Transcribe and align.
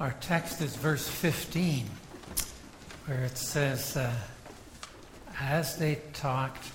Our 0.00 0.14
text 0.20 0.60
is 0.60 0.76
verse 0.76 1.08
15, 1.08 1.84
where 3.06 3.24
it 3.24 3.36
says, 3.36 3.96
uh, 3.96 4.12
As 5.40 5.76
they 5.76 5.98
talked 6.12 6.70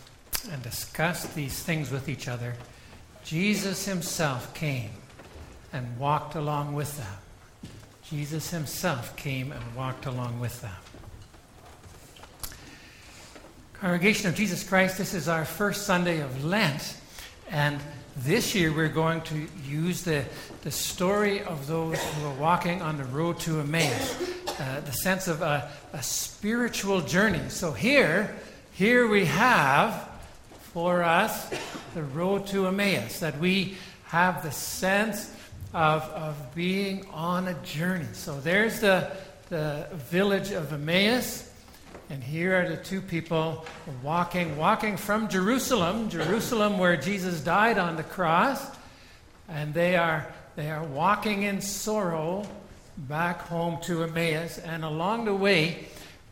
and 0.51 0.61
discussed 0.61 1.33
these 1.33 1.57
things 1.63 1.89
with 1.89 2.09
each 2.09 2.27
other, 2.27 2.53
Jesus 3.23 3.85
himself 3.85 4.53
came 4.53 4.89
and 5.71 5.97
walked 5.97 6.35
along 6.35 6.73
with 6.73 6.97
them. 6.97 7.71
Jesus 8.03 8.49
himself 8.49 9.15
came 9.15 9.53
and 9.53 9.63
walked 9.73 10.05
along 10.05 10.41
with 10.41 10.61
them. 10.61 10.75
Congregation 13.79 14.27
of 14.27 14.35
Jesus 14.35 14.67
Christ, 14.67 14.97
this 14.97 15.13
is 15.13 15.29
our 15.29 15.45
first 15.45 15.85
Sunday 15.85 16.19
of 16.19 16.43
Lent, 16.43 16.97
and 17.49 17.79
this 18.17 18.53
year, 18.53 18.71
we're 18.71 18.89
going 18.89 19.21
to 19.21 19.47
use 19.67 20.03
the, 20.03 20.23
the 20.61 20.71
story 20.71 21.41
of 21.41 21.65
those 21.67 21.97
who 21.97 22.27
are 22.27 22.35
walking 22.35 22.81
on 22.81 22.97
the 22.97 23.05
road 23.05 23.39
to 23.41 23.59
Emmaus, 23.59 24.59
uh, 24.59 24.81
the 24.85 24.91
sense 24.91 25.27
of 25.27 25.41
a, 25.41 25.71
a 25.93 26.03
spiritual 26.03 27.01
journey. 27.01 27.49
So 27.49 27.71
here, 27.71 28.35
here 28.73 29.07
we 29.07 29.25
have 29.25 30.09
for 30.73 31.03
us 31.03 31.49
the 31.93 32.03
road 32.03 32.47
to 32.47 32.67
Emmaus, 32.67 33.19
that 33.19 33.39
we 33.39 33.77
have 34.05 34.43
the 34.43 34.51
sense 34.51 35.33
of, 35.73 36.03
of 36.03 36.55
being 36.55 37.07
on 37.11 37.47
a 37.47 37.55
journey. 37.63 38.05
So 38.13 38.39
there's 38.39 38.79
the, 38.79 39.11
the 39.49 39.87
village 39.91 40.51
of 40.51 40.71
Emmaus. 40.71 41.49
And 42.09 42.23
here 42.23 42.61
are 42.61 42.69
the 42.69 42.77
two 42.77 43.01
people 43.01 43.65
walking, 44.03 44.57
walking 44.57 44.97
from 44.97 45.27
Jerusalem, 45.29 46.09
Jerusalem 46.09 46.77
where 46.77 46.95
Jesus 46.95 47.41
died 47.41 47.77
on 47.77 47.95
the 47.95 48.03
cross, 48.03 48.65
and 49.49 49.73
they 49.73 49.95
are, 49.95 50.27
they 50.55 50.69
are 50.69 50.83
walking 50.83 51.43
in 51.43 51.61
sorrow 51.61 52.45
back 52.97 53.41
home 53.41 53.79
to 53.83 54.03
Emmaus. 54.03 54.59
And 54.59 54.83
along 54.83 55.25
the 55.25 55.33
way, 55.33 55.87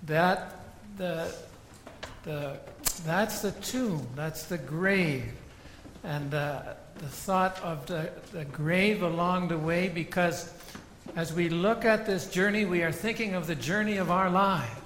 that 0.06 0.56
the, 0.98 1.34
the, 2.24 2.60
that's 3.06 3.42
the 3.42 3.52
tomb, 3.52 4.06
that's 4.16 4.46
the 4.46 4.58
grave. 4.58 5.32
And 6.04 6.34
uh, 6.34 6.62
the 6.96 7.08
thought 7.08 7.60
of 7.62 7.86
the, 7.86 8.12
the 8.32 8.46
grave 8.46 9.04
along 9.04 9.48
the 9.48 9.58
way, 9.58 9.90
because 9.90 10.52
as 11.16 11.34
we 11.34 11.50
look 11.50 11.86
at 11.86 12.06
this 12.06 12.30
journey, 12.30 12.66
we 12.66 12.84
are 12.84 12.92
thinking 12.92 13.34
of 13.34 13.48
the 13.48 13.56
journey 13.56 13.98
of 13.98 14.12
our 14.12 14.30
lives. 14.30 14.81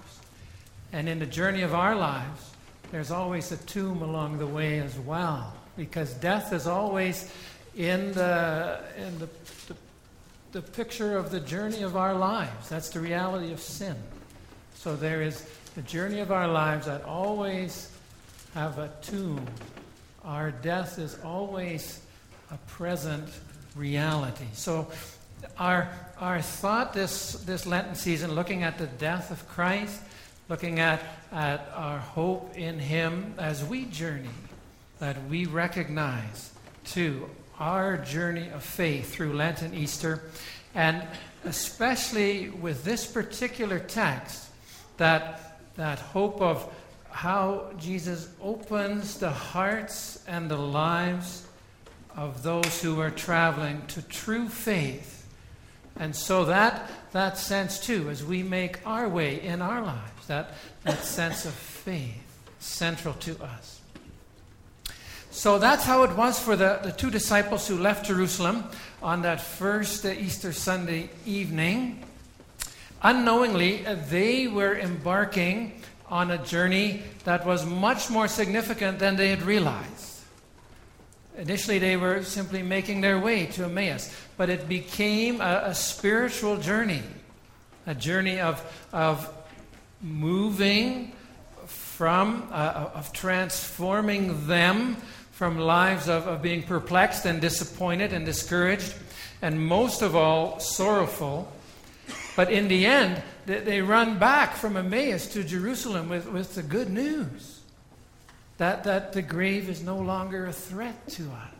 And 0.95 1.09
in 1.09 1.19
the 1.19 1.25
journey 1.25 1.61
of 1.61 1.73
our 1.73 1.93
lives, 1.93 2.51
there's 2.89 3.11
always 3.11 3.51
a 3.51 3.57
tomb 3.57 4.01
along 4.01 4.37
the 4.37 4.47
way 4.47 4.79
as 4.79 4.97
well, 4.97 5.53
because 5.75 6.13
death 6.13 6.53
is 6.53 6.67
always 6.67 7.29
in 7.75 8.13
the, 8.13 8.79
in 8.97 9.19
the, 9.19 9.27
the, 9.67 9.75
the 10.53 10.61
picture 10.61 11.17
of 11.17 11.31
the 11.31 11.41
journey 11.41 11.81
of 11.81 11.97
our 11.97 12.13
lives. 12.13 12.69
That's 12.69 12.87
the 12.87 13.01
reality 13.01 13.51
of 13.51 13.59
sin. 13.59 13.97
So 14.75 14.95
there 14.95 15.21
is 15.21 15.45
the 15.75 15.81
journey 15.81 16.21
of 16.21 16.31
our 16.31 16.47
lives 16.47 16.85
that 16.85 17.03
always 17.03 17.91
have 18.53 18.79
a 18.79 18.89
tomb. 19.01 19.45
Our 20.23 20.51
death 20.51 20.97
is 20.97 21.19
always 21.25 21.99
a 22.51 22.57
present 22.69 23.27
reality. 23.75 24.47
So 24.53 24.87
our, 25.59 25.89
our 26.21 26.41
thought 26.41 26.93
this, 26.93 27.33
this 27.33 27.65
Lenten 27.65 27.95
season, 27.95 28.33
looking 28.33 28.63
at 28.63 28.77
the 28.77 28.87
death 28.87 29.29
of 29.29 29.45
Christ, 29.49 29.99
looking 30.49 30.79
at, 30.79 31.01
at 31.31 31.71
our 31.75 31.99
hope 31.99 32.55
in 32.55 32.79
Him 32.79 33.33
as 33.37 33.63
we 33.63 33.85
journey, 33.85 34.29
that 34.99 35.17
we 35.27 35.45
recognize 35.45 36.51
too 36.83 37.29
our 37.59 37.97
journey 37.97 38.49
of 38.49 38.63
faith 38.63 39.13
through 39.13 39.33
Lent 39.33 39.61
and 39.61 39.73
Easter, 39.73 40.21
and 40.73 41.01
especially 41.45 42.49
with 42.49 42.83
this 42.83 43.05
particular 43.05 43.79
text, 43.79 44.49
that, 44.97 45.59
that 45.75 45.99
hope 45.99 46.41
of 46.41 46.71
how 47.09 47.71
Jesus 47.77 48.29
opens 48.41 49.19
the 49.19 49.31
hearts 49.31 50.21
and 50.27 50.51
the 50.51 50.57
lives 50.57 51.47
of 52.15 52.43
those 52.43 52.81
who 52.81 52.99
are 52.99 53.09
traveling 53.09 53.81
to 53.87 54.01
true 54.01 54.49
faith. 54.49 55.25
And 55.97 56.13
so 56.13 56.45
that, 56.45 56.89
that 57.13 57.37
sense, 57.37 57.79
too, 57.79 58.09
as 58.09 58.23
we 58.23 58.43
make 58.43 58.85
our 58.85 59.07
way 59.07 59.41
in 59.41 59.61
our 59.61 59.81
lives, 59.81 60.14
that, 60.25 60.53
that 60.83 61.03
sense 61.03 61.45
of 61.45 61.53
faith 61.53 62.21
central 62.59 63.13
to 63.15 63.41
us. 63.43 63.81
So 65.31 65.59
that's 65.59 65.83
how 65.83 66.03
it 66.03 66.15
was 66.15 66.39
for 66.39 66.55
the, 66.55 66.79
the 66.81 66.93
two 66.93 67.11
disciples 67.11 67.67
who 67.67 67.77
left 67.77 68.05
Jerusalem 68.05 68.63
on 69.03 69.21
that 69.23 69.41
first 69.41 70.05
Easter 70.05 70.53
Sunday 70.53 71.09
evening. 71.25 72.03
Unknowingly, 73.03 73.85
they 74.09 74.47
were 74.47 74.77
embarking 74.77 75.81
on 76.07 76.31
a 76.31 76.37
journey 76.37 77.03
that 77.25 77.45
was 77.45 77.65
much 77.65 78.09
more 78.09 78.29
significant 78.29 78.99
than 78.99 79.17
they 79.17 79.29
had 79.29 79.41
realized. 79.41 80.21
Initially, 81.37 81.79
they 81.79 81.97
were 81.97 82.23
simply 82.23 82.63
making 82.63 83.01
their 83.01 83.19
way 83.19 83.45
to 83.47 83.65
Emmaus, 83.65 84.15
but 84.37 84.49
it 84.49 84.69
became 84.69 85.41
a, 85.41 85.63
a 85.65 85.75
spiritual 85.75 86.55
journey, 86.57 87.03
a 87.85 87.93
journey 87.93 88.39
of, 88.39 88.63
of 88.93 89.29
moving 90.05 91.11
from, 91.65 92.47
uh, 92.51 92.89
of 92.93 93.11
transforming 93.11 94.47
them 94.47 94.95
from 95.31 95.57
lives 95.57 96.07
of, 96.07 96.27
of 96.27 96.41
being 96.41 96.63
perplexed 96.63 97.25
and 97.25 97.41
disappointed 97.41 98.13
and 98.13 98.25
discouraged, 98.25 98.95
and 99.41 99.59
most 99.59 100.01
of 100.01 100.15
all, 100.15 100.59
sorrowful. 100.59 101.51
But 102.35 102.51
in 102.51 102.67
the 102.67 102.85
end, 102.85 103.21
they, 103.45 103.59
they 103.59 103.81
run 103.81 104.19
back 104.19 104.55
from 104.55 104.77
Emmaus 104.77 105.27
to 105.33 105.43
Jerusalem 105.43 106.07
with, 106.07 106.27
with 106.27 106.55
the 106.55 106.63
good 106.63 106.89
news 106.89 107.61
that, 108.57 108.83
that 108.85 109.11
the 109.13 109.21
grave 109.21 109.69
is 109.69 109.83
no 109.83 109.97
longer 109.97 110.45
a 110.45 110.53
threat 110.53 111.07
to 111.09 111.23
us. 111.23 111.54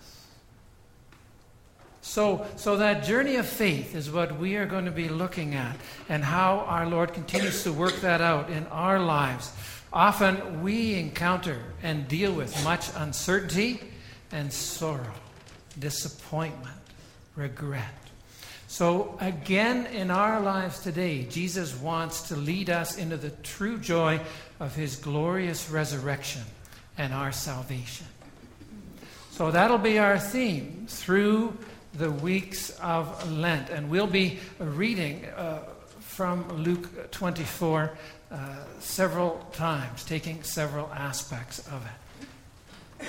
So, 2.06 2.46
so 2.56 2.78
that 2.78 3.04
journey 3.04 3.36
of 3.38 3.48
faith 3.48 3.96
is 3.96 4.12
what 4.12 4.38
we 4.38 4.56
are 4.58 4.68
going 4.68 4.86
to 4.86 4.92
be 4.92 5.10
looking 5.10 5.56
at 5.56 5.76
and 6.08 6.24
how 6.24 6.60
our 6.60 6.88
Lord 6.88 7.14
continues 7.14 7.64
to 7.64 7.74
work 7.74 7.96
that 8.02 8.22
out 8.22 8.50
in 8.52 8.68
our 8.68 9.00
lives. 9.00 9.52
Often 9.92 10.62
we 10.62 10.94
encounter 11.00 11.58
and 11.82 12.08
deal 12.08 12.32
with 12.32 12.64
much 12.64 12.90
uncertainty 12.96 13.82
and 14.32 14.54
sorrow, 14.54 15.12
disappointment, 15.80 16.78
regret. 17.36 17.92
So, 18.68 19.18
again, 19.20 19.88
in 19.88 20.12
our 20.12 20.40
lives 20.40 20.80
today, 20.82 21.24
Jesus 21.24 21.76
wants 21.76 22.30
to 22.30 22.36
lead 22.36 22.70
us 22.70 22.98
into 22.98 23.18
the 23.18 23.32
true 23.32 23.80
joy 23.80 24.22
of 24.60 24.76
his 24.76 24.96
glorious 24.96 25.72
resurrection 25.72 26.44
and 27.00 27.14
our 27.14 27.32
salvation. 27.32 28.06
So, 29.32 29.50
that'll 29.50 29.80
be 29.80 29.98
our 29.98 30.20
theme 30.20 30.86
through 30.88 31.58
the 31.98 32.12
weeks 32.12 32.72
of 32.82 33.32
Lent. 33.32 33.70
And 33.70 33.90
we'll 33.90 34.08
be 34.08 34.40
reading 34.60 35.26
uh, 35.26 35.60
from 36.00 36.48
Luke 36.64 37.12
24 37.12 37.92
uh, 38.32 38.38
several 38.80 39.46
times, 39.54 40.04
taking 40.04 40.44
several 40.44 40.92
aspects 40.94 41.60
of 41.68 41.86
it. 41.86 43.08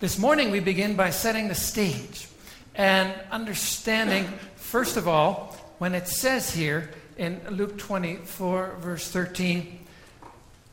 This 0.00 0.18
morning, 0.18 0.50
we 0.50 0.60
begin 0.60 0.96
by 0.96 1.10
setting 1.10 1.48
the 1.48 1.54
stage 1.54 2.28
and 2.74 3.14
understanding, 3.30 4.26
first 4.56 4.96
of 4.96 5.06
all, 5.06 5.56
when 5.78 5.94
it 5.94 6.08
says 6.08 6.52
here 6.52 6.90
in 7.16 7.40
Luke 7.50 7.78
24, 7.78 8.76
verse 8.80 9.08
13, 9.10 9.78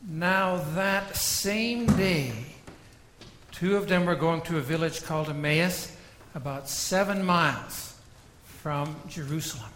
now 0.10 0.58
that 0.74 1.16
same 1.16 1.86
day, 1.86 2.34
two 3.52 3.76
of 3.76 3.88
them 3.88 4.06
were 4.06 4.16
going 4.16 4.42
to 4.42 4.58
a 4.58 4.62
village 4.62 5.04
called 5.04 5.30
Emmaus 5.30 5.96
about 6.36 6.70
seven 6.70 7.24
miles 7.26 7.96
from 8.44 8.96
Jerusalem. 9.08 9.70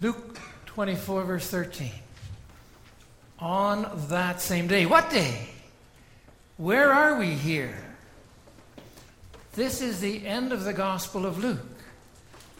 Luke 0.00 0.38
24, 0.66 1.24
verse 1.24 1.48
13. 1.48 1.90
On 3.38 3.90
that 4.08 4.40
same 4.40 4.66
day. 4.66 4.86
What 4.86 5.10
day? 5.10 5.48
Where 6.56 6.92
are 6.92 7.18
we 7.18 7.28
here? 7.28 7.76
This 9.54 9.80
is 9.80 10.00
the 10.00 10.26
end 10.26 10.52
of 10.52 10.64
the 10.64 10.72
Gospel 10.72 11.26
of 11.26 11.42
Luke. 11.42 11.58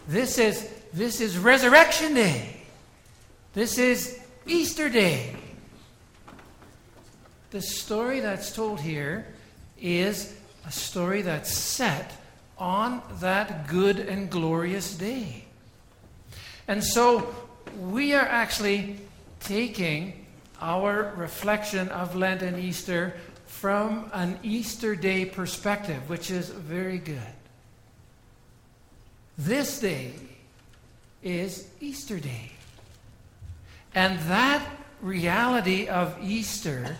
This 0.07 0.37
is, 0.37 0.69
this 0.93 1.21
is 1.21 1.37
Resurrection 1.37 2.13
Day. 2.13 2.57
This 3.53 3.77
is 3.77 4.19
Easter 4.45 4.89
Day. 4.89 5.35
The 7.51 7.61
story 7.61 8.19
that's 8.19 8.53
told 8.53 8.79
here 8.79 9.27
is 9.79 10.35
a 10.65 10.71
story 10.71 11.21
that's 11.21 11.51
set 11.53 12.13
on 12.57 13.01
that 13.19 13.67
good 13.67 13.99
and 13.99 14.29
glorious 14.29 14.95
day. 14.95 15.45
And 16.67 16.83
so 16.83 17.33
we 17.79 18.13
are 18.13 18.25
actually 18.25 18.97
taking 19.39 20.25
our 20.61 21.13
reflection 21.17 21.89
of 21.89 22.15
Lent 22.15 22.41
and 22.43 22.57
Easter 22.59 23.15
from 23.45 24.09
an 24.13 24.39
Easter 24.43 24.95
Day 24.95 25.25
perspective, 25.25 26.09
which 26.09 26.31
is 26.31 26.49
very 26.49 26.99
good. 26.99 27.19
This 29.37 29.79
day 29.79 30.13
is 31.23 31.67
Easter 31.79 32.19
Day. 32.19 32.51
And 33.93 34.19
that 34.21 34.65
reality 35.01 35.87
of 35.87 36.15
Easter 36.21 36.97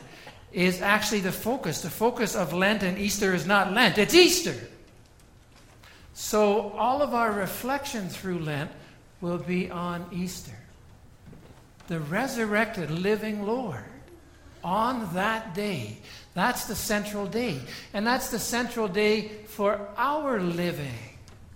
is 0.54 0.82
actually 0.82 1.22
the 1.22 1.32
focus. 1.32 1.82
The 1.82 1.90
focus 1.90 2.36
of 2.36 2.54
Lent 2.54 2.84
and 2.84 2.98
Easter 2.98 3.34
is 3.34 3.46
not 3.46 3.74
Lent, 3.74 3.98
it's 3.98 4.14
Easter. 4.14 4.56
So 6.14 6.72
all 6.72 7.02
of 7.02 7.14
our 7.14 7.32
reflection 7.32 8.10
through 8.10 8.40
Lent 8.40 8.72
will 9.22 9.38
be 9.38 9.72
on 9.72 10.06
Easter. 10.12 10.58
The 11.88 12.00
resurrected 12.00 12.92
living 12.92 13.46
Lord 13.46 13.84
on 14.64 15.14
that 15.14 15.56
day. 15.56 15.98
That's 16.34 16.66
the 16.66 16.76
central 16.76 17.26
day. 17.26 17.60
And 17.94 18.06
that's 18.06 18.30
the 18.30 18.40
central 18.40 18.88
day 18.88 19.30
for 19.48 19.88
our 19.98 20.40
living 20.40 21.00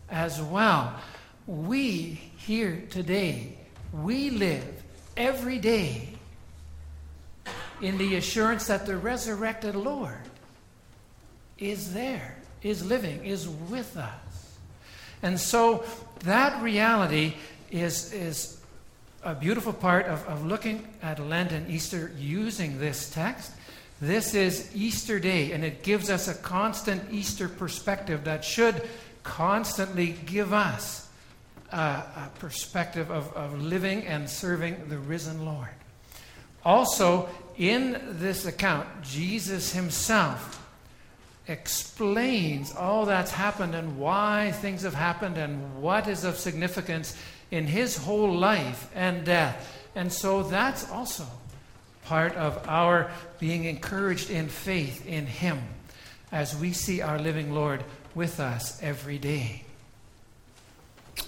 as 0.09 0.41
well. 0.41 0.95
We 1.47 2.19
here 2.37 2.83
today, 2.89 3.57
we 3.93 4.29
live 4.29 4.83
every 5.15 5.59
day 5.59 6.14
in 7.85 7.99
the 7.99 8.15
assurance 8.15 8.65
that 8.65 8.87
the 8.87 8.97
resurrected 8.97 9.75
Lord 9.75 10.17
is 11.59 11.93
there, 11.93 12.35
is 12.63 12.83
living, 12.83 13.23
is 13.23 13.47
with 13.47 13.95
us. 13.95 14.57
And 15.21 15.39
so 15.39 15.85
that 16.23 16.63
reality 16.63 17.35
is, 17.69 18.11
is 18.11 18.59
a 19.23 19.35
beautiful 19.35 19.71
part 19.71 20.07
of, 20.07 20.25
of 20.25 20.43
looking 20.47 20.87
at 21.03 21.19
Lent 21.19 21.51
and 21.51 21.69
Easter 21.69 22.11
using 22.17 22.79
this 22.79 23.11
text. 23.11 23.51
This 24.01 24.33
is 24.33 24.75
Easter 24.75 25.19
Day, 25.19 25.51
and 25.51 25.63
it 25.63 25.83
gives 25.83 26.09
us 26.09 26.27
a 26.27 26.33
constant 26.33 27.03
Easter 27.11 27.47
perspective 27.47 28.23
that 28.23 28.43
should 28.43 28.81
constantly 29.21 30.15
give 30.25 30.53
us 30.53 31.07
a, 31.71 31.77
a 31.77 32.31
perspective 32.39 33.11
of, 33.11 33.31
of 33.33 33.61
living 33.61 34.07
and 34.07 34.27
serving 34.27 34.89
the 34.89 34.97
risen 34.97 35.45
Lord. 35.45 35.69
Also, 36.65 37.29
in 37.57 38.01
this 38.19 38.45
account, 38.45 38.87
Jesus 39.01 39.71
himself 39.73 40.61
explains 41.47 42.75
all 42.75 43.05
that's 43.05 43.31
happened 43.31 43.75
and 43.75 43.97
why 43.97 44.51
things 44.51 44.81
have 44.81 44.95
happened 44.95 45.37
and 45.37 45.81
what 45.81 46.07
is 46.07 46.23
of 46.23 46.37
significance 46.37 47.15
in 47.51 47.67
his 47.67 47.97
whole 47.97 48.35
life 48.35 48.89
and 48.95 49.25
death. 49.25 49.71
And 49.95 50.11
so 50.11 50.43
that's 50.43 50.89
also 50.89 51.25
part 52.05 52.35
of 52.35 52.67
our 52.67 53.11
being 53.39 53.65
encouraged 53.65 54.29
in 54.29 54.47
faith 54.47 55.05
in 55.05 55.25
him 55.25 55.61
as 56.31 56.55
we 56.55 56.73
see 56.73 57.01
our 57.01 57.19
living 57.19 57.53
Lord 57.53 57.83
with 58.13 58.39
us 58.39 58.81
every 58.81 59.17
day. 59.17 59.63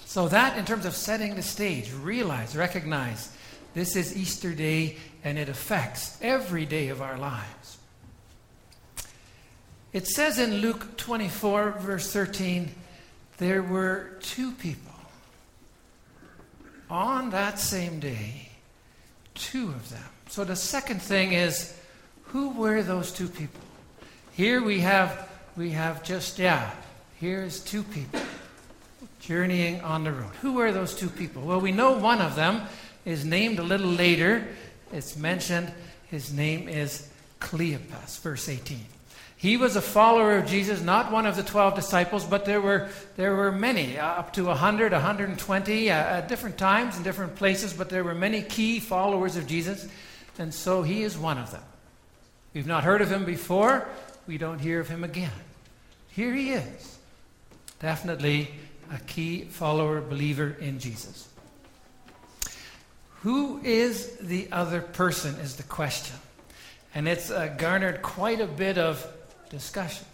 So, 0.04 0.28
that 0.28 0.56
in 0.58 0.64
terms 0.64 0.86
of 0.86 0.94
setting 0.94 1.34
the 1.34 1.42
stage, 1.42 1.92
realize, 1.92 2.56
recognize 2.56 3.30
this 3.74 3.96
is 3.96 4.16
Easter 4.16 4.52
Day 4.52 4.96
and 5.24 5.38
it 5.38 5.48
affects 5.48 6.18
every 6.22 6.66
day 6.66 6.88
of 6.88 7.02
our 7.02 7.18
lives. 7.18 7.78
It 9.92 10.06
says 10.06 10.38
in 10.38 10.56
Luke 10.56 10.96
24, 10.96 11.72
verse 11.80 12.12
13, 12.12 12.70
there 13.38 13.62
were 13.62 14.10
two 14.20 14.52
people 14.52 14.92
on 16.90 17.30
that 17.30 17.58
same 17.58 18.00
day, 18.00 18.48
two 19.34 19.68
of 19.68 19.90
them. 19.90 20.04
So 20.28 20.44
the 20.44 20.56
second 20.56 21.00
thing 21.00 21.32
is 21.32 21.76
who 22.24 22.50
were 22.50 22.82
those 22.82 23.12
two 23.12 23.28
people? 23.28 23.60
Here 24.32 24.62
we 24.62 24.80
have 24.80 25.28
we 25.56 25.70
have 25.70 26.02
just 26.04 26.38
yeah, 26.38 26.70
here's 27.16 27.60
two 27.60 27.82
people 27.82 28.20
journeying 29.20 29.80
on 29.80 30.04
the 30.04 30.12
road. 30.12 30.32
Who 30.42 30.54
were 30.54 30.72
those 30.72 30.94
two 30.94 31.08
people? 31.08 31.42
Well, 31.42 31.60
we 31.60 31.72
know 31.72 31.92
one 31.92 32.20
of 32.20 32.36
them 32.36 32.62
is 33.04 33.24
named 33.24 33.58
a 33.58 33.62
little 33.62 33.90
later. 33.90 34.46
It's 34.92 35.16
mentioned. 35.16 35.72
His 36.10 36.32
name 36.32 36.68
is 36.68 37.08
Cleopas, 37.40 38.20
verse 38.20 38.48
18. 38.48 38.84
He 39.38 39.56
was 39.56 39.76
a 39.76 39.80
follower 39.80 40.36
of 40.36 40.46
Jesus, 40.46 40.82
not 40.82 41.12
one 41.12 41.24
of 41.24 41.36
the 41.36 41.44
12 41.44 41.76
disciples, 41.76 42.24
but 42.24 42.44
there 42.44 42.60
were, 42.60 42.88
there 43.16 43.36
were 43.36 43.52
many, 43.52 43.96
uh, 43.96 44.04
up 44.04 44.32
to 44.32 44.46
100, 44.46 44.90
120 44.90 45.90
uh, 45.90 45.94
at 45.94 46.28
different 46.28 46.58
times 46.58 46.96
in 46.96 47.04
different 47.04 47.36
places, 47.36 47.72
but 47.72 47.88
there 47.88 48.02
were 48.02 48.16
many 48.16 48.42
key 48.42 48.80
followers 48.80 49.36
of 49.36 49.46
Jesus, 49.46 49.86
and 50.40 50.52
so 50.52 50.82
he 50.82 51.04
is 51.04 51.16
one 51.16 51.38
of 51.38 51.52
them. 51.52 51.62
We've 52.52 52.66
not 52.66 52.82
heard 52.82 53.00
of 53.00 53.12
him 53.12 53.24
before, 53.24 53.86
we 54.26 54.38
don't 54.38 54.58
hear 54.58 54.80
of 54.80 54.88
him 54.88 55.04
again. 55.04 55.30
Here 56.08 56.34
he 56.34 56.50
is, 56.50 56.98
definitely 57.78 58.50
a 58.92 58.98
key 58.98 59.44
follower, 59.44 60.00
believer 60.00 60.56
in 60.58 60.80
Jesus. 60.80 61.28
Who 63.22 63.60
is 63.64 64.16
the 64.20 64.48
other 64.52 64.80
person 64.80 65.34
is 65.36 65.56
the 65.56 65.64
question. 65.64 66.16
And 66.94 67.08
it's 67.08 67.30
uh, 67.30 67.54
garnered 67.58 68.02
quite 68.02 68.40
a 68.40 68.46
bit 68.46 68.78
of 68.78 69.04
discussion. 69.50 70.06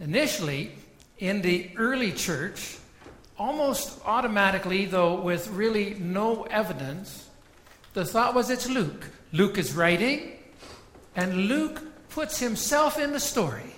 Initially, 0.00 0.72
in 1.18 1.42
the 1.42 1.70
early 1.76 2.12
church, 2.12 2.78
almost 3.38 3.98
automatically, 4.04 4.86
though 4.86 5.20
with 5.20 5.48
really 5.48 5.94
no 5.94 6.44
evidence, 6.44 7.28
the 7.94 8.04
thought 8.04 8.34
was 8.34 8.50
it's 8.50 8.68
Luke. 8.68 9.06
Luke 9.32 9.58
is 9.58 9.72
writing, 9.72 10.32
and 11.16 11.48
Luke 11.48 11.82
puts 12.10 12.38
himself 12.38 12.98
in 12.98 13.12
the 13.12 13.20
story. 13.20 13.74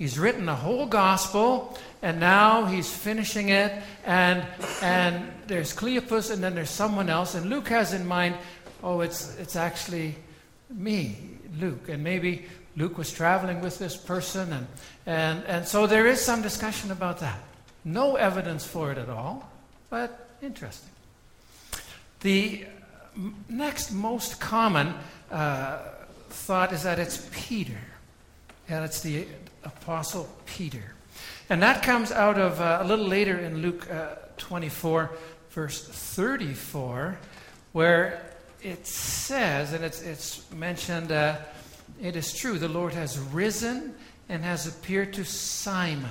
He's 0.00 0.18
written 0.18 0.46
the 0.46 0.54
whole 0.54 0.86
gospel, 0.86 1.78
and 2.00 2.18
now 2.18 2.64
he's 2.64 2.90
finishing 2.90 3.50
it, 3.50 3.70
and, 4.06 4.42
and 4.80 5.30
there's 5.46 5.74
Cleopas, 5.74 6.30
and 6.30 6.42
then 6.42 6.54
there's 6.54 6.70
someone 6.70 7.10
else, 7.10 7.34
and 7.34 7.50
Luke 7.50 7.68
has 7.68 7.92
in 7.92 8.06
mind, 8.06 8.34
oh, 8.82 9.02
it's, 9.02 9.36
it's 9.36 9.56
actually 9.56 10.14
me, 10.70 11.18
Luke, 11.58 11.90
and 11.90 12.02
maybe 12.02 12.46
Luke 12.78 12.96
was 12.96 13.12
traveling 13.12 13.60
with 13.60 13.78
this 13.78 13.94
person, 13.94 14.50
and, 14.54 14.66
and, 15.04 15.44
and 15.44 15.68
so 15.68 15.86
there 15.86 16.06
is 16.06 16.18
some 16.18 16.40
discussion 16.40 16.90
about 16.90 17.18
that. 17.18 17.38
No 17.84 18.16
evidence 18.16 18.64
for 18.64 18.90
it 18.90 18.96
at 18.96 19.10
all, 19.10 19.50
but 19.90 20.30
interesting. 20.40 20.88
The 22.20 22.64
next 23.50 23.92
most 23.92 24.40
common 24.40 24.94
uh, 25.30 25.78
thought 26.30 26.72
is 26.72 26.84
that 26.84 26.98
it's 26.98 27.28
Peter, 27.32 27.76
and 28.70 28.84
it's 28.84 29.00
the 29.00 29.26
Apostle 29.64 30.28
Peter. 30.46 30.94
And 31.48 31.62
that 31.62 31.82
comes 31.82 32.12
out 32.12 32.38
of 32.38 32.60
uh, 32.60 32.78
a 32.80 32.84
little 32.84 33.06
later 33.06 33.36
in 33.38 33.62
Luke 33.62 33.90
uh, 33.90 34.14
24, 34.36 35.10
verse 35.50 35.86
34, 35.88 37.18
where 37.72 38.24
it 38.62 38.86
says, 38.86 39.72
and 39.72 39.84
it's, 39.84 40.02
it's 40.02 40.50
mentioned, 40.52 41.10
uh, 41.10 41.36
it 42.00 42.14
is 42.14 42.32
true, 42.32 42.58
the 42.58 42.68
Lord 42.68 42.92
has 42.94 43.18
risen 43.18 43.94
and 44.28 44.44
has 44.44 44.66
appeared 44.68 45.12
to 45.14 45.24
Simon. 45.24 46.10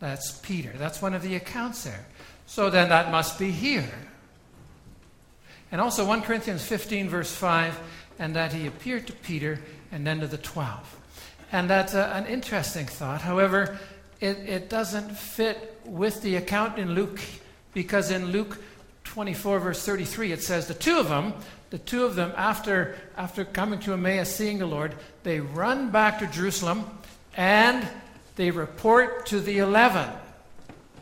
That's 0.00 0.32
Peter. 0.40 0.72
That's 0.76 1.02
one 1.02 1.12
of 1.14 1.22
the 1.22 1.34
accounts 1.36 1.84
there. 1.84 2.06
So 2.46 2.70
then 2.70 2.88
that 2.88 3.12
must 3.12 3.38
be 3.38 3.50
here. 3.50 3.92
And 5.70 5.80
also 5.80 6.06
1 6.06 6.22
Corinthians 6.22 6.64
15, 6.64 7.08
verse 7.08 7.32
5, 7.32 7.78
and 8.18 8.34
that 8.34 8.52
he 8.52 8.66
appeared 8.66 9.06
to 9.08 9.12
Peter 9.12 9.60
and 9.90 10.06
then 10.06 10.20
to 10.20 10.26
the 10.26 10.38
12. 10.38 10.98
And 11.52 11.68
that's 11.68 11.94
a, 11.94 12.06
an 12.14 12.26
interesting 12.26 12.86
thought. 12.86 13.20
However, 13.20 13.78
it, 14.20 14.38
it 14.38 14.70
doesn't 14.70 15.10
fit 15.16 15.78
with 15.84 16.22
the 16.22 16.36
account 16.36 16.78
in 16.78 16.94
Luke, 16.94 17.20
because 17.74 18.10
in 18.10 18.32
Luke 18.32 18.58
24, 19.04 19.60
verse 19.60 19.84
33, 19.84 20.32
it 20.32 20.42
says, 20.42 20.66
The 20.66 20.74
two 20.74 20.98
of 20.98 21.08
them, 21.08 21.34
the 21.70 21.78
two 21.78 22.04
of 22.04 22.14
them, 22.14 22.32
after, 22.36 22.96
after 23.16 23.44
coming 23.44 23.80
to 23.80 23.92
Emmaus, 23.92 24.34
seeing 24.34 24.58
the 24.58 24.66
Lord, 24.66 24.94
they 25.22 25.40
run 25.40 25.90
back 25.90 26.18
to 26.20 26.26
Jerusalem 26.26 26.86
and 27.36 27.86
they 28.36 28.50
report 28.50 29.26
to 29.26 29.40
the 29.40 29.58
eleven. 29.58 30.08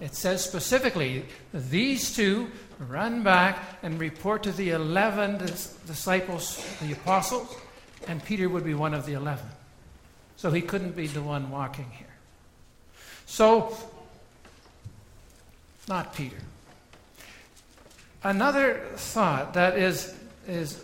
It 0.00 0.14
says 0.14 0.42
specifically, 0.44 1.24
these 1.52 2.14
two 2.14 2.50
run 2.78 3.22
back 3.22 3.58
and 3.82 4.00
report 4.00 4.42
to 4.44 4.52
the 4.52 4.70
eleven 4.70 5.38
disciples, 5.86 6.64
the 6.80 6.92
apostles, 6.92 7.54
and 8.08 8.24
Peter 8.24 8.48
would 8.48 8.64
be 8.64 8.74
one 8.74 8.94
of 8.94 9.06
the 9.06 9.12
eleven. 9.12 9.46
So 10.40 10.50
he 10.50 10.62
couldn't 10.62 10.96
be 10.96 11.06
the 11.06 11.20
one 11.20 11.50
walking 11.50 11.84
here. 11.90 12.06
So, 13.26 13.76
not 15.86 16.14
Peter. 16.14 16.38
Another 18.22 18.80
thought 18.96 19.52
that 19.52 19.76
is, 19.76 20.14
is 20.48 20.82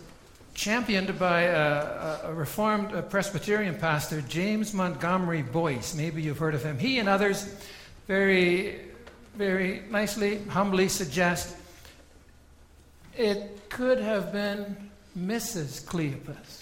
championed 0.53 1.17
by 1.17 1.41
a, 1.45 2.19
a 2.25 2.33
Reformed 2.35 3.09
Presbyterian 3.09 3.73
pastor, 3.73 4.21
James 4.21 4.75
Montgomery 4.75 5.41
Boice. 5.41 5.95
Maybe 5.95 6.21
you've 6.21 6.37
heard 6.37 6.53
of 6.53 6.63
him. 6.63 6.77
He 6.77 6.99
and 6.99 7.09
others 7.09 7.51
very, 8.05 8.81
very 9.33 9.81
nicely, 9.89 10.37
humbly 10.49 10.87
suggest 10.87 11.57
it 13.17 13.67
could 13.69 13.99
have 13.99 14.31
been 14.31 14.91
Mrs. 15.17 15.83
Cleopas. 15.83 16.61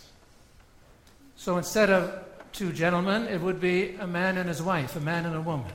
So 1.35 1.57
instead 1.57 1.89
of 1.89 2.24
two 2.55 2.71
gentlemen, 2.71 3.27
it 3.27 3.41
would 3.41 3.59
be 3.59 3.95
a 3.99 4.07
man 4.07 4.37
and 4.37 4.47
his 4.47 4.61
wife, 4.61 4.95
a 4.95 5.01
man 5.01 5.25
and 5.25 5.35
a 5.35 5.41
woman. 5.41 5.71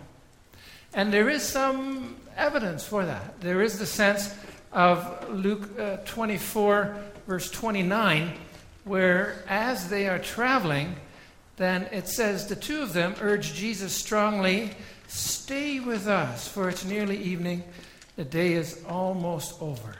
And 0.95 1.13
there 1.13 1.29
is 1.29 1.43
some 1.43 2.17
evidence 2.37 2.85
for 2.85 3.05
that. 3.05 3.41
There 3.41 3.63
is 3.63 3.79
the 3.79 3.87
sense 3.87 4.35
of 4.73 5.29
Luke 5.31 5.79
uh, 5.79 5.99
24, 6.07 6.97
verse 7.27 7.51
29, 7.51 8.33
where 8.85 9.45
as 9.47 9.91
they 9.91 10.09
are 10.09 10.19
traveling, 10.19 10.97
then 11.57 11.83
it 11.93 12.09
says 12.09 12.47
the 12.47 12.57
two 12.57 12.81
of 12.81 12.95
them 12.95 13.15
urge 13.21 13.53
Jesus 13.53 13.93
strongly, 13.93 14.71
Stay 15.07 15.81
with 15.81 16.07
us, 16.07 16.49
for 16.49 16.69
it's 16.69 16.85
nearly 16.85 17.19
evening. 17.19 17.63
The 18.17 18.25
day 18.25 18.55
is 18.55 18.83
almost 18.89 19.61
over. 19.61 19.97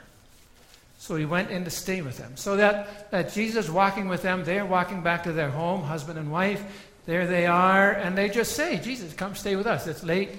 So 1.01 1.15
he 1.15 1.25
went 1.25 1.49
in 1.49 1.63
to 1.63 1.71
stay 1.71 2.03
with 2.03 2.19
them. 2.19 2.37
So 2.37 2.57
that, 2.57 3.09
that 3.09 3.33
Jesus 3.33 3.67
walking 3.67 4.07
with 4.07 4.21
them, 4.21 4.43
they're 4.43 4.67
walking 4.67 5.01
back 5.01 5.23
to 5.23 5.31
their 5.31 5.49
home, 5.49 5.81
husband 5.81 6.19
and 6.19 6.31
wife. 6.31 6.63
There 7.07 7.25
they 7.25 7.47
are, 7.47 7.91
and 7.91 8.15
they 8.15 8.29
just 8.29 8.55
say, 8.55 8.77
Jesus, 8.77 9.11
come 9.11 9.33
stay 9.33 9.55
with 9.55 9.65
us. 9.65 9.87
It's 9.87 10.03
late, 10.03 10.29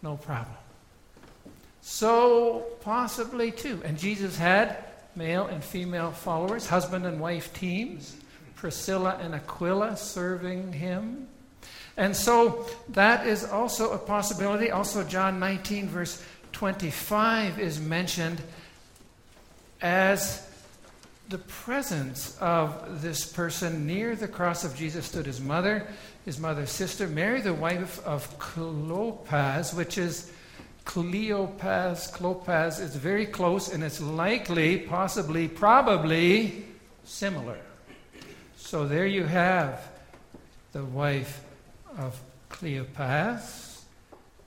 no 0.00 0.16
problem. 0.16 0.56
So, 1.82 2.64
possibly 2.80 3.50
too. 3.52 3.82
And 3.84 3.98
Jesus 3.98 4.38
had 4.38 4.82
male 5.16 5.48
and 5.48 5.62
female 5.62 6.12
followers, 6.12 6.66
husband 6.66 7.04
and 7.04 7.20
wife 7.20 7.52
teams, 7.52 8.16
Priscilla 8.54 9.18
and 9.20 9.34
Aquila 9.34 9.98
serving 9.98 10.72
him. 10.72 11.28
And 11.98 12.16
so 12.16 12.66
that 12.88 13.26
is 13.26 13.44
also 13.44 13.92
a 13.92 13.98
possibility. 13.98 14.70
Also, 14.70 15.04
John 15.04 15.38
19, 15.38 15.88
verse 15.90 16.24
25 16.52 17.58
is 17.60 17.78
mentioned 17.78 18.40
as 19.80 20.46
the 21.28 21.38
presence 21.38 22.36
of 22.40 23.02
this 23.02 23.26
person 23.26 23.86
near 23.86 24.14
the 24.14 24.28
cross 24.28 24.64
of 24.64 24.76
Jesus 24.76 25.06
stood 25.06 25.26
his 25.26 25.40
mother, 25.40 25.86
his 26.24 26.38
mother's 26.38 26.70
sister, 26.70 27.06
Mary, 27.08 27.40
the 27.40 27.54
wife 27.54 28.04
of 28.04 28.38
Clopas, 28.38 29.74
which 29.74 29.98
is 29.98 30.32
Cleopas, 30.84 32.12
Clopas 32.12 32.80
is 32.80 32.94
very 32.94 33.26
close 33.26 33.72
and 33.72 33.82
it's 33.82 34.00
likely, 34.00 34.78
possibly, 34.78 35.48
probably 35.48 36.64
similar. 37.04 37.58
So 38.56 38.86
there 38.86 39.06
you 39.06 39.24
have 39.24 39.88
the 40.72 40.84
wife 40.84 41.42
of 41.98 42.20
Cleopas, 42.50 43.80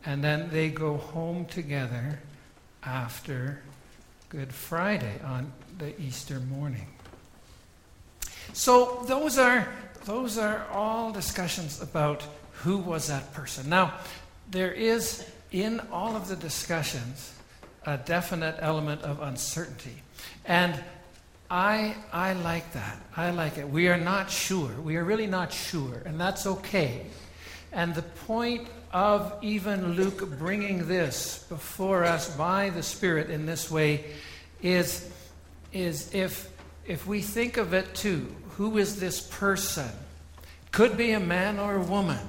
and 0.06 0.24
then 0.24 0.50
they 0.52 0.70
go 0.70 0.98
home 0.98 1.46
together 1.46 2.20
after 2.84 3.62
Good 4.30 4.54
Friday 4.54 5.20
on 5.26 5.52
the 5.80 6.00
Easter 6.00 6.40
morning. 6.40 6.86
So 8.54 9.04
those 9.08 9.40
are 9.40 9.68
those 10.06 10.38
are 10.38 10.68
all 10.72 11.12
discussions 11.12 11.82
about 11.82 12.24
who 12.62 12.78
was 12.78 13.08
that 13.08 13.34
person. 13.34 13.68
Now, 13.70 13.96
there 14.52 14.72
is 14.72 15.28
in 15.52 15.80
all 15.92 16.16
of 16.16 16.28
the 16.28 16.36
discussions 16.36 17.34
a 17.88 17.98
definite 17.98 18.58
element 18.60 19.02
of 19.02 19.20
uncertainty. 19.20 19.96
And 20.46 20.80
I, 21.50 21.96
I 22.14 22.34
like 22.34 22.72
that. 22.74 23.02
I 23.18 23.32
like 23.32 23.58
it. 23.58 23.68
We 23.68 23.88
are 23.88 23.98
not 23.98 24.30
sure. 24.30 24.70
We 24.84 24.98
are 24.98 25.04
really 25.04 25.26
not 25.26 25.52
sure, 25.52 26.04
and 26.06 26.22
that's 26.22 26.46
okay. 26.46 27.08
And 27.72 27.96
the 27.96 28.04
point 28.04 28.68
of 28.92 29.34
even 29.42 29.94
Luke 29.94 30.38
bringing 30.40 30.88
this 30.88 31.46
before 31.50 32.04
us 32.06 32.36
by 32.36 32.70
the 32.70 32.84
Spirit 32.84 33.30
in 33.30 33.46
this 33.46 33.70
way 33.70 34.06
is, 34.62 35.12
is 35.72 36.14
if, 36.14 36.50
if 36.88 37.06
we 37.06 37.22
think 37.22 37.58
of 37.58 37.74
it 37.74 37.94
too, 37.94 38.36
who 38.58 38.78
is 38.78 39.00
this 39.00 39.22
person? 39.22 39.90
Could 40.72 40.98
be 40.98 41.12
a 41.12 41.20
man 41.20 41.60
or 41.60 41.76
a 41.76 41.84
woman. 41.84 42.20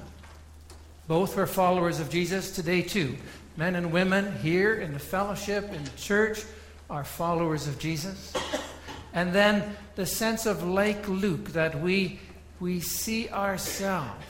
Both 1.07 1.35
were 1.35 1.47
followers 1.47 1.99
of 1.99 2.09
Jesus 2.09 2.51
today, 2.51 2.81
too. 2.81 3.17
Men 3.57 3.75
and 3.75 3.91
women 3.91 4.37
here 4.39 4.75
in 4.75 4.93
the 4.93 4.99
fellowship, 4.99 5.71
in 5.73 5.83
the 5.83 5.89
church, 5.91 6.43
are 6.89 7.03
followers 7.03 7.67
of 7.67 7.77
Jesus. 7.79 8.33
And 9.13 9.33
then 9.33 9.75
the 9.95 10.05
sense 10.05 10.45
of, 10.45 10.63
like 10.63 11.07
Luke, 11.09 11.49
that 11.49 11.81
we, 11.81 12.19
we 12.59 12.79
see 12.79 13.29
ourselves 13.29 14.23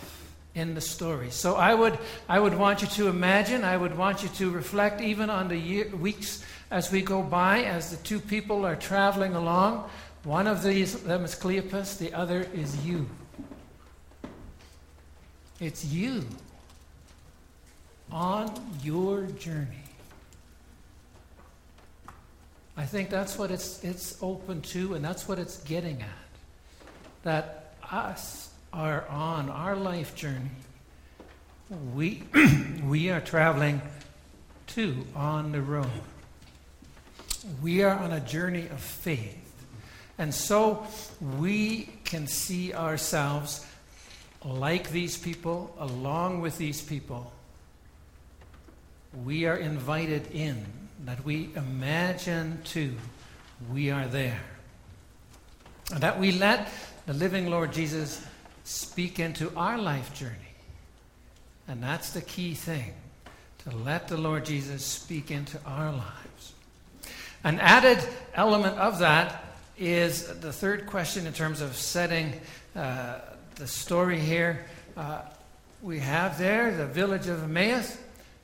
in 0.53 0.73
the 0.73 0.81
story. 0.81 1.29
So 1.29 1.55
I 1.55 1.73
would, 1.73 1.97
I 2.27 2.39
would 2.39 2.57
want 2.57 2.81
you 2.81 2.87
to 2.89 3.07
imagine, 3.07 3.63
I 3.63 3.77
would 3.77 3.97
want 3.97 4.23
you 4.23 4.29
to 4.29 4.49
reflect 4.51 5.01
even 5.01 5.29
on 5.29 5.47
the 5.47 5.57
year, 5.57 5.87
weeks 5.95 6.43
as 6.69 6.91
we 6.91 7.01
go 7.01 7.21
by, 7.21 7.63
as 7.63 7.91
the 7.91 7.97
two 7.97 8.19
people 8.19 8.65
are 8.65 8.75
traveling 8.75 9.35
along. 9.35 9.89
One 10.23 10.47
of 10.47 10.61
these 10.61 11.01
them 11.03 11.23
is 11.23 11.35
Cleopas, 11.35 11.97
the 11.97 12.13
other 12.13 12.47
is 12.53 12.85
you. 12.85 13.09
It's 15.59 15.85
you 15.85 16.25
on 18.11 18.51
your 18.83 19.23
journey. 19.23 19.67
I 22.75 22.85
think 22.85 23.09
that's 23.09 23.37
what 23.37 23.51
it's, 23.51 23.83
it's 23.83 24.17
open 24.21 24.61
to, 24.61 24.95
and 24.95 25.03
that's 25.03 25.27
what 25.27 25.39
it's 25.39 25.57
getting 25.63 26.01
at. 26.01 26.07
That 27.23 27.75
us 27.91 28.50
are 28.73 29.07
on 29.09 29.49
our 29.49 29.75
life 29.75 30.15
journey. 30.15 30.51
We, 31.93 32.23
we 32.83 33.09
are 33.09 33.21
traveling 33.21 33.81
too 34.67 35.05
on 35.15 35.51
the 35.51 35.61
road. 35.61 35.89
We 37.61 37.83
are 37.83 37.97
on 37.97 38.11
a 38.11 38.19
journey 38.19 38.67
of 38.67 38.79
faith. 38.79 39.37
And 40.17 40.33
so 40.33 40.85
we 41.39 41.89
can 42.03 42.27
see 42.27 42.73
ourselves 42.73 43.65
like 44.43 44.91
these 44.91 45.17
people, 45.17 45.75
along 45.79 46.41
with 46.41 46.57
these 46.57 46.81
people 46.81 47.31
we 49.25 49.45
are 49.45 49.57
invited 49.57 50.31
in, 50.31 50.65
that 51.05 51.23
we 51.25 51.49
imagine 51.55 52.59
too, 52.63 52.95
we 53.71 53.91
are 53.91 54.07
there. 54.07 54.39
And 55.91 56.01
that 56.01 56.19
we 56.19 56.31
let 56.31 56.71
the 57.05 57.13
living 57.13 57.49
Lord 57.49 57.73
Jesus 57.73 58.25
speak 58.63 59.19
into 59.19 59.51
our 59.55 59.77
life 59.77 60.13
journey. 60.13 60.35
And 61.67 61.81
that's 61.81 62.11
the 62.11 62.21
key 62.21 62.53
thing 62.53 62.93
to 63.59 63.75
let 63.77 64.07
the 64.07 64.17
Lord 64.17 64.45
Jesus 64.45 64.83
speak 64.83 65.31
into 65.31 65.59
our 65.65 65.91
lives. 65.91 66.53
An 67.43 67.59
added 67.59 67.99
element 68.33 68.77
of 68.77 68.99
that 68.99 69.43
is 69.77 70.27
the 70.39 70.53
third 70.53 70.85
question 70.87 71.25
in 71.25 71.33
terms 71.33 71.61
of 71.61 71.75
setting 71.75 72.33
uh, 72.75 73.19
the 73.55 73.67
story 73.67 74.19
here. 74.19 74.65
Uh, 74.95 75.21
we 75.81 75.99
have 75.99 76.37
there 76.37 76.75
the 76.75 76.85
village 76.85 77.27
of 77.27 77.43
Emmaus. 77.43 77.97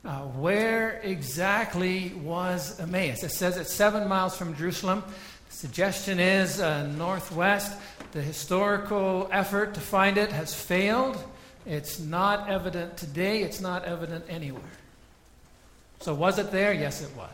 Uh, 0.05 0.21
where 0.21 1.01
exactly 1.03 2.13
was 2.23 2.79
Emmaus? 2.79 3.23
It 3.23 3.31
says 3.31 3.57
it's 3.57 3.73
seven 3.73 4.07
miles 4.07 4.37
from 4.37 4.55
Jerusalem. 4.55 5.03
The 5.49 5.55
suggestion 5.55 6.19
is 6.19 6.59
uh, 6.59 6.87
northwest. 6.87 7.77
The 8.11 8.21
historical 8.21 9.29
effort 9.31 9.73
to 9.75 9.79
find 9.79 10.17
it 10.17 10.31
has 10.31 10.53
failed. 10.53 11.23
It's 11.65 11.99
not 11.99 12.49
evident 12.49 12.97
today, 12.97 13.43
it's 13.43 13.59
not 13.59 13.83
evident 13.85 14.25
anywhere. 14.29 14.61
So, 15.99 16.13
was 16.13 16.39
it 16.39 16.51
there? 16.51 16.73
Yes, 16.73 17.01
it 17.01 17.15
was. 17.17 17.29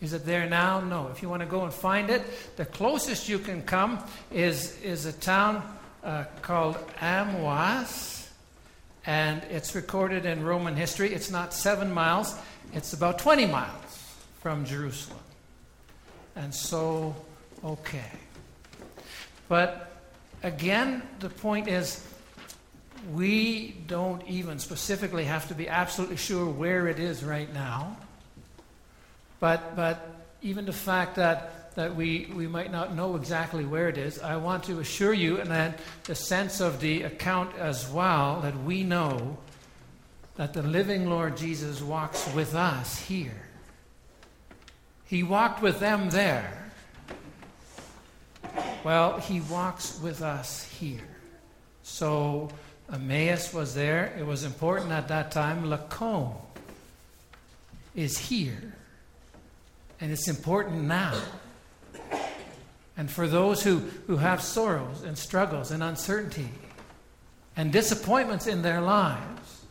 Is 0.00 0.12
it 0.12 0.24
there 0.24 0.48
now? 0.48 0.80
No. 0.80 1.08
If 1.08 1.22
you 1.22 1.28
want 1.28 1.40
to 1.40 1.48
go 1.48 1.64
and 1.64 1.72
find 1.72 2.10
it, 2.10 2.22
the 2.56 2.64
closest 2.64 3.28
you 3.28 3.38
can 3.38 3.62
come 3.62 4.02
is, 4.30 4.80
is 4.82 5.06
a 5.06 5.12
town 5.12 5.62
uh, 6.02 6.24
called 6.42 6.76
Amwas 7.00 8.20
and 9.06 9.42
it's 9.50 9.74
recorded 9.74 10.26
in 10.26 10.44
Roman 10.44 10.76
history. 10.76 11.12
It's 11.12 11.30
not 11.30 11.54
seven 11.54 11.92
miles, 11.92 12.34
it's 12.72 12.92
about 12.92 13.18
20 13.18 13.46
miles 13.46 14.14
from 14.40 14.64
Jerusalem. 14.64 15.18
And 16.36 16.54
so, 16.54 17.14
okay. 17.64 18.10
But 19.50 19.90
again, 20.44 21.02
the 21.18 21.28
point 21.28 21.66
is 21.66 22.06
we 23.12 23.72
don't 23.88 24.24
even 24.28 24.60
specifically 24.60 25.24
have 25.24 25.48
to 25.48 25.54
be 25.54 25.68
absolutely 25.68 26.18
sure 26.18 26.46
where 26.46 26.86
it 26.86 27.00
is 27.00 27.24
right 27.24 27.52
now. 27.52 27.96
But, 29.40 29.74
but 29.74 30.08
even 30.40 30.66
the 30.66 30.72
fact 30.72 31.16
that 31.16 31.74
that 31.74 31.96
we, 31.96 32.30
we 32.34 32.46
might 32.46 32.70
not 32.70 32.94
know 32.94 33.16
exactly 33.16 33.64
where 33.64 33.88
it 33.88 33.96
is, 33.96 34.20
I 34.20 34.36
want 34.36 34.64
to 34.64 34.80
assure 34.80 35.12
you, 35.12 35.40
and 35.40 35.50
then 35.50 35.74
the 36.04 36.14
sense 36.14 36.60
of 36.60 36.80
the 36.80 37.02
account 37.02 37.56
as 37.56 37.88
well, 37.88 38.40
that 38.42 38.56
we 38.64 38.82
know 38.82 39.38
that 40.36 40.52
the 40.52 40.62
living 40.62 41.08
Lord 41.08 41.36
Jesus 41.36 41.80
walks 41.80 42.28
with 42.34 42.54
us 42.54 42.98
here. 42.98 43.46
He 45.06 45.22
walked 45.22 45.62
with 45.62 45.80
them 45.80 46.10
there. 46.10 46.59
Well, 48.84 49.18
he 49.18 49.40
walks 49.42 50.00
with 50.00 50.22
us 50.22 50.64
here. 50.64 51.00
So 51.82 52.48
Emmaus 52.92 53.52
was 53.52 53.74
there. 53.74 54.14
It 54.18 54.26
was 54.26 54.44
important 54.44 54.90
at 54.92 55.08
that 55.08 55.30
time. 55.30 55.68
Lacombe 55.68 56.36
is 57.94 58.16
here. 58.16 58.74
And 60.00 60.10
it's 60.10 60.28
important 60.28 60.82
now. 60.82 61.20
And 62.96 63.10
for 63.10 63.26
those 63.26 63.62
who, 63.62 63.78
who 64.06 64.16
have 64.16 64.42
sorrows 64.42 65.02
and 65.02 65.16
struggles 65.16 65.70
and 65.70 65.82
uncertainty 65.82 66.48
and 67.56 67.72
disappointments 67.72 68.46
in 68.46 68.62
their 68.62 68.80
lives, 68.80 69.64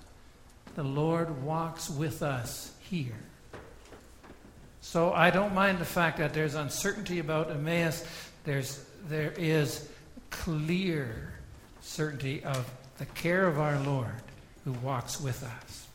the 0.75 0.83
Lord 0.83 1.43
walks 1.43 1.89
with 1.89 2.23
us 2.23 2.71
here. 2.79 3.19
So 4.81 5.11
I 5.13 5.29
don't 5.29 5.53
mind 5.53 5.79
the 5.79 5.85
fact 5.85 6.17
that 6.19 6.33
there's 6.33 6.55
uncertainty 6.55 7.19
about 7.19 7.51
Emmaus. 7.51 8.05
There's, 8.45 8.83
there 9.07 9.33
is 9.37 9.87
clear 10.29 11.33
certainty 11.81 12.43
of 12.43 12.69
the 12.97 13.05
care 13.05 13.47
of 13.47 13.59
our 13.59 13.79
Lord 13.79 14.21
who 14.65 14.73
walks 14.73 15.19
with 15.19 15.43
us. 15.43 15.87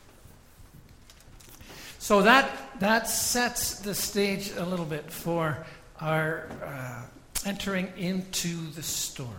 So 1.99 2.21
that, 2.21 2.79
that 2.79 3.07
sets 3.07 3.79
the 3.79 3.95
stage 3.95 4.51
a 4.57 4.65
little 4.65 4.85
bit 4.85 5.11
for 5.11 5.65
our 5.99 6.47
uh, 6.63 7.01
entering 7.45 7.91
into 7.97 8.69
the 8.71 8.83
story. 8.83 9.29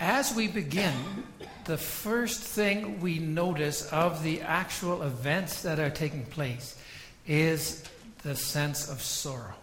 As 0.00 0.34
we 0.34 0.48
begin, 0.48 0.94
the 1.64 1.76
first 1.76 2.40
thing 2.40 3.00
we 3.00 3.18
notice 3.18 3.90
of 3.92 4.22
the 4.22 4.42
actual 4.42 5.02
events 5.02 5.62
that 5.62 5.78
are 5.78 5.90
taking 5.90 6.24
place 6.26 6.78
is 7.26 7.84
the 8.22 8.36
sense 8.36 8.88
of 8.88 9.00
sorrow. 9.00 9.54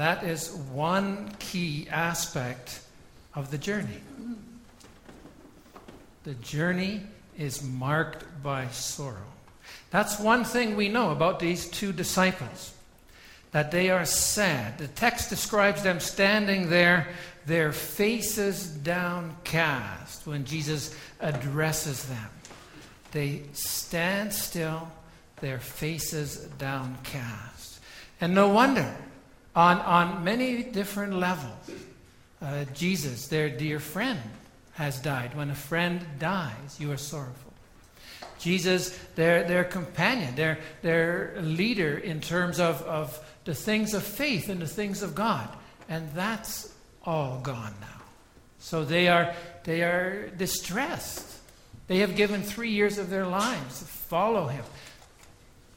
That 0.00 0.24
is 0.24 0.50
one 0.72 1.30
key 1.40 1.86
aspect 1.90 2.80
of 3.34 3.50
the 3.50 3.58
journey. 3.58 4.00
The 6.24 6.32
journey 6.36 7.02
is 7.36 7.62
marked 7.62 8.24
by 8.42 8.68
sorrow. 8.68 9.30
That's 9.90 10.18
one 10.18 10.44
thing 10.44 10.74
we 10.74 10.88
know 10.88 11.10
about 11.10 11.38
these 11.38 11.68
two 11.68 11.92
disciples 11.92 12.72
that 13.50 13.72
they 13.72 13.90
are 13.90 14.06
sad. 14.06 14.78
The 14.78 14.88
text 14.88 15.28
describes 15.28 15.82
them 15.82 16.00
standing 16.00 16.70
there, 16.70 17.08
their 17.44 17.70
faces 17.70 18.68
downcast, 18.68 20.26
when 20.26 20.46
Jesus 20.46 20.96
addresses 21.20 22.06
them. 22.06 22.30
They 23.12 23.42
stand 23.52 24.32
still, 24.32 24.88
their 25.42 25.58
faces 25.58 26.38
downcast. 26.56 27.80
And 28.18 28.34
no 28.34 28.48
wonder, 28.48 28.96
on, 29.60 29.78
on 29.80 30.24
many 30.24 30.62
different 30.62 31.12
levels, 31.12 31.70
uh, 32.40 32.64
Jesus, 32.72 33.28
their 33.28 33.50
dear 33.50 33.78
friend, 33.78 34.18
has 34.72 34.98
died. 35.00 35.36
When 35.36 35.50
a 35.50 35.54
friend 35.54 36.00
dies, 36.18 36.78
you 36.78 36.90
are 36.92 36.96
sorrowful. 36.96 37.52
Jesus, 38.38 38.98
their, 39.16 39.44
their 39.44 39.64
companion, 39.64 40.34
their, 40.34 40.58
their 40.80 41.34
leader 41.42 41.98
in 41.98 42.22
terms 42.22 42.58
of, 42.58 42.80
of 42.82 43.18
the 43.44 43.54
things 43.54 43.92
of 43.92 44.02
faith 44.02 44.48
and 44.48 44.62
the 44.62 44.66
things 44.66 45.02
of 45.02 45.14
God. 45.14 45.50
And 45.90 46.10
that's 46.14 46.72
all 47.04 47.40
gone 47.40 47.74
now. 47.82 48.02
So 48.60 48.82
they 48.86 49.08
are, 49.08 49.34
they 49.64 49.82
are 49.82 50.28
distressed. 50.28 51.36
They 51.86 51.98
have 51.98 52.16
given 52.16 52.42
three 52.42 52.70
years 52.70 52.96
of 52.96 53.10
their 53.10 53.26
lives 53.26 53.80
to 53.80 53.84
follow 53.84 54.46
him, 54.46 54.64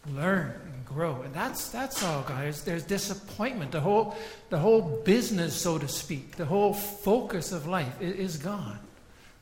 learn 0.10 0.62
grow. 0.93 1.21
And 1.21 1.33
that's, 1.33 1.69
that's 1.69 2.03
all, 2.03 2.23
guys. 2.23 2.63
There's 2.63 2.83
disappointment. 2.83 3.71
The 3.71 3.81
whole, 3.81 4.15
the 4.50 4.59
whole 4.59 5.01
business, 5.03 5.55
so 5.55 5.77
to 5.77 5.88
speak, 5.88 6.35
the 6.35 6.45
whole 6.45 6.73
focus 6.73 7.51
of 7.51 7.67
life 7.67 8.01
is, 8.01 8.15
is 8.15 8.38
gone. 8.38 8.79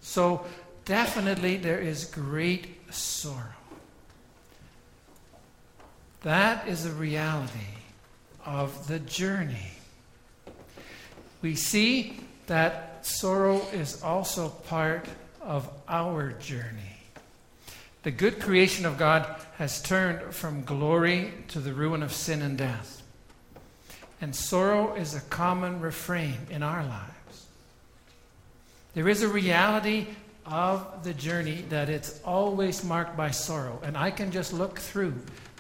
So 0.02 0.46
definitely 0.86 1.58
there 1.58 1.80
is 1.80 2.06
great 2.06 2.94
sorrow. 2.94 3.46
That 6.22 6.68
is 6.68 6.86
a 6.86 6.92
reality 6.92 7.60
of 8.46 8.88
the 8.88 9.00
journey. 9.00 9.72
We 11.42 11.56
see 11.56 12.20
that 12.48 13.06
sorrow 13.06 13.62
is 13.74 14.04
also 14.04 14.50
part 14.50 15.08
of 15.42 15.68
our 15.88 16.34
journey. 16.34 16.91
The 18.04 18.12
good 18.12 18.40
creation 18.40 18.86
of 18.86 18.98
God 18.98 19.28
has 19.58 19.82
turned 19.82 20.34
from 20.34 20.64
glory 20.64 21.34
to 21.50 21.60
the 21.60 21.74
ruin 21.74 22.02
of 22.02 22.12
sin 22.12 22.42
and 22.42 22.58
death. 22.58 23.04
And 24.20 24.36
sorrow 24.36 24.96
is 24.96 25.14
a 25.14 25.22
common 25.22 25.82
refrain 25.82 26.38
in 26.50 26.64
our 26.64 26.84
lives. 26.84 27.46
There 28.96 29.08
is 29.08 29.22
a 29.22 29.28
reality 29.28 30.08
of 30.46 31.04
the 31.04 31.14
journey 31.14 31.64
that 31.70 31.90
it's 31.90 32.20
always 32.24 32.84
marked 32.84 33.16
by 33.16 33.32
sorrow. 33.32 33.80
And 33.84 33.96
I 33.96 34.10
can 34.10 34.32
just 34.32 34.52
look 34.52 34.80
through 34.80 35.14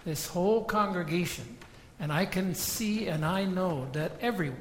this 0.03 0.25
whole 0.27 0.63
congregation 0.63 1.57
and 1.99 2.11
I 2.11 2.25
can 2.25 2.55
see 2.55 3.07
and 3.07 3.23
I 3.23 3.45
know 3.45 3.87
that 3.93 4.13
everyone 4.19 4.57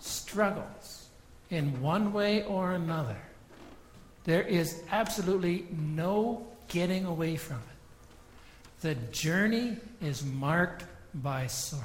struggles 0.00 1.06
in 1.50 1.80
one 1.80 2.12
way 2.12 2.42
or 2.44 2.72
another. 2.72 3.18
There 4.24 4.42
is 4.42 4.82
absolutely 4.90 5.66
no 5.70 6.46
getting 6.72 7.04
away 7.04 7.36
from 7.36 7.56
it. 7.56 8.80
The 8.80 8.94
journey 9.12 9.76
is 10.00 10.24
marked 10.24 10.84
by 11.14 11.46
sorrow. 11.46 11.84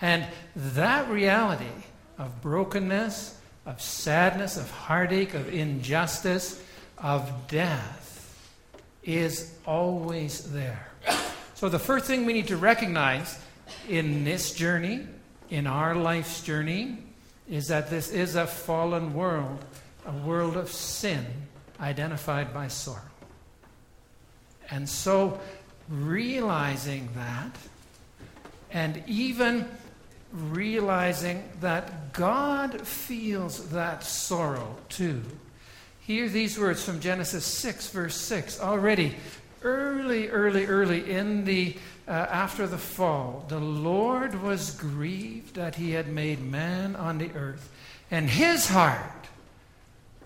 And 0.00 0.24
that 0.54 1.08
reality 1.08 1.64
of 2.18 2.40
brokenness 2.40 3.36
of 3.66 3.82
sadness, 3.82 4.56
of 4.56 4.70
heartache, 4.70 5.34
of 5.34 5.52
injustice, 5.52 6.62
of 6.98 7.48
death 7.48 8.32
is 9.02 9.52
always 9.66 10.52
there. 10.52 10.88
So, 11.54 11.68
the 11.68 11.78
first 11.78 12.06
thing 12.06 12.24
we 12.24 12.32
need 12.32 12.48
to 12.48 12.56
recognize 12.56 13.38
in 13.88 14.24
this 14.24 14.54
journey, 14.54 15.06
in 15.50 15.66
our 15.66 15.94
life's 15.94 16.42
journey, 16.42 16.98
is 17.48 17.68
that 17.68 17.90
this 17.90 18.10
is 18.10 18.36
a 18.36 18.46
fallen 18.46 19.14
world, 19.14 19.64
a 20.06 20.12
world 20.12 20.56
of 20.56 20.70
sin 20.70 21.26
identified 21.80 22.52
by 22.52 22.68
sorrow. 22.68 23.00
And 24.70 24.88
so, 24.88 25.40
realizing 25.88 27.08
that, 27.14 27.56
and 28.70 29.02
even 29.06 29.68
realizing 30.32 31.48
that 31.60 32.12
God 32.12 32.86
feels 32.86 33.70
that 33.70 34.02
sorrow 34.02 34.76
too. 34.88 35.22
Hear 36.00 36.28
these 36.28 36.58
words 36.58 36.84
from 36.84 37.00
Genesis 37.00 37.44
6, 37.44 37.90
verse 37.90 38.16
6. 38.16 38.60
Already, 38.60 39.16
early, 39.62 40.28
early, 40.28 40.66
early 40.66 41.10
in 41.10 41.44
the 41.44 41.76
uh, 42.08 42.12
after 42.12 42.68
the 42.68 42.78
fall, 42.78 43.44
the 43.48 43.58
Lord 43.58 44.40
was 44.40 44.70
grieved 44.70 45.56
that 45.56 45.74
he 45.74 45.90
had 45.90 46.06
made 46.06 46.40
man 46.40 46.94
on 46.94 47.18
the 47.18 47.32
earth, 47.34 47.68
and 48.12 48.30
his 48.30 48.68
heart 48.68 49.15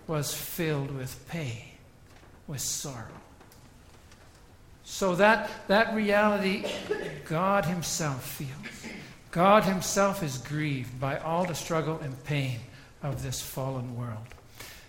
was 0.07 0.33
filled 0.33 0.91
with 0.91 1.27
pain, 1.27 1.63
with 2.47 2.61
sorrow. 2.61 3.07
So 4.83 5.15
that, 5.15 5.49
that 5.67 5.95
reality 5.95 6.65
God 7.25 7.65
Himself 7.65 8.23
feels. 8.23 8.93
God 9.31 9.63
Himself 9.63 10.21
is 10.21 10.37
grieved 10.37 10.99
by 10.99 11.17
all 11.17 11.45
the 11.45 11.55
struggle 11.55 11.99
and 11.99 12.21
pain 12.25 12.59
of 13.01 13.23
this 13.23 13.41
fallen 13.41 13.95
world. 13.97 14.17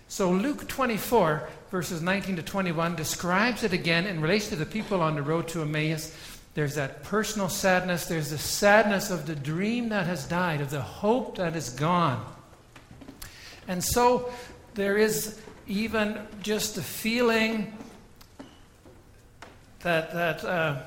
So 0.09 0.29
Luke 0.29 0.67
24, 0.67 1.49
verses 1.71 2.01
19 2.01 2.35
to 2.35 2.43
21, 2.43 2.95
describes 2.95 3.63
it 3.63 3.73
again 3.73 4.05
in 4.05 4.21
relation 4.21 4.49
to 4.49 4.55
the 4.57 4.65
people 4.65 5.01
on 5.01 5.15
the 5.15 5.23
road 5.23 5.47
to 5.47 5.61
Emmaus. 5.61 6.15
There's 6.53 6.75
that 6.75 7.03
personal 7.03 7.49
sadness, 7.49 8.05
there's 8.05 8.29
the 8.29 8.37
sadness 8.37 9.09
of 9.09 9.25
the 9.25 9.35
dream 9.35 9.89
that 9.89 10.05
has 10.05 10.27
died, 10.27 10.61
of 10.61 10.69
the 10.69 10.81
hope 10.81 11.37
that 11.37 11.55
is 11.55 11.69
gone. 11.69 12.23
And 13.67 13.83
so 13.83 14.31
there 14.75 14.97
is 14.97 15.39
even 15.67 16.19
just 16.41 16.75
the 16.75 16.81
feeling 16.81 17.73
that, 19.81 20.13
that 20.13 20.43
uh, 20.43 20.81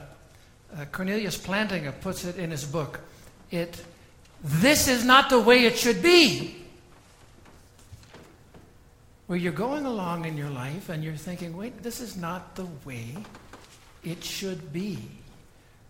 uh, 0.77 0.85
Cornelius 0.92 1.37
Plantinga 1.37 2.01
puts 2.01 2.25
it 2.25 2.37
in 2.37 2.51
his 2.51 2.64
book 2.64 3.01
it 3.51 3.85
this 4.42 4.88
is 4.88 5.05
not 5.05 5.31
the 5.31 5.40
way 5.40 5.64
it 5.64 5.77
should 5.77 6.03
be. 6.03 6.57
Where 9.27 9.38
you're 9.38 9.53
going 9.53 9.87
along 9.87 10.25
in 10.25 10.37
your 10.37 10.51
life 10.51 10.88
and 10.88 11.03
you're 11.03 11.14
thinking, 11.14 11.57
wait, 11.57 11.83
this 11.83 12.01
is 12.01 12.16
not 12.16 12.55
the 12.55 12.66
way 12.85 13.16
it 14.05 14.22
should 14.22 14.72
be. 14.72 14.99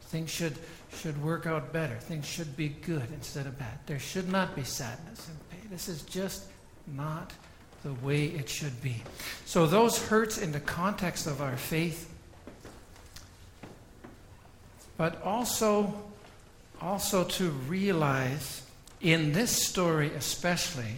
Things 0.03 0.31
should, 0.31 0.57
should 0.95 1.23
work 1.23 1.47
out 1.47 1.73
better. 1.73 1.97
Things 1.97 2.25
should 2.25 2.57
be 2.57 2.69
good 2.69 3.07
instead 3.13 3.47
of 3.47 3.59
bad. 3.59 3.79
There 3.85 3.99
should 3.99 4.31
not 4.31 4.57
be 4.57 4.65
sadness 4.65 5.29
and 5.29 5.51
pain. 5.51 5.69
This 5.71 5.89
is 5.89 6.03
just 6.03 6.45
not 6.87 7.33
the 7.87 7.95
way 8.05 8.25
it 8.25 8.49
should 8.49 8.83
be. 8.83 8.97
So, 9.45 9.65
those 9.65 10.09
hurts 10.09 10.39
in 10.39 10.51
the 10.51 10.59
context 10.59 11.29
of 11.29 11.41
our 11.41 11.57
faith, 11.57 12.13
but 14.97 15.23
also 15.23 15.95
also 16.81 17.23
to 17.23 17.51
realize 17.51 18.63
in 19.01 19.33
this 19.33 19.65
story 19.65 20.11
especially 20.17 20.97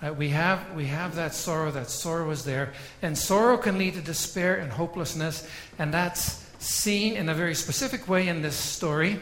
that 0.00 0.16
we 0.16 0.28
have, 0.28 0.72
we 0.76 0.86
have 0.86 1.16
that 1.16 1.34
sorrow, 1.34 1.72
that 1.72 1.90
sorrow 1.90 2.30
is 2.30 2.44
there. 2.44 2.72
And 3.02 3.18
sorrow 3.18 3.58
can 3.58 3.76
lead 3.76 3.94
to 3.94 4.00
despair 4.00 4.54
and 4.54 4.70
hopelessness, 4.70 5.50
and 5.80 5.92
that's 5.92 6.46
seen 6.60 7.16
in 7.16 7.28
a 7.28 7.34
very 7.34 7.56
specific 7.56 8.08
way 8.08 8.28
in 8.28 8.40
this 8.40 8.54
story. 8.54 9.18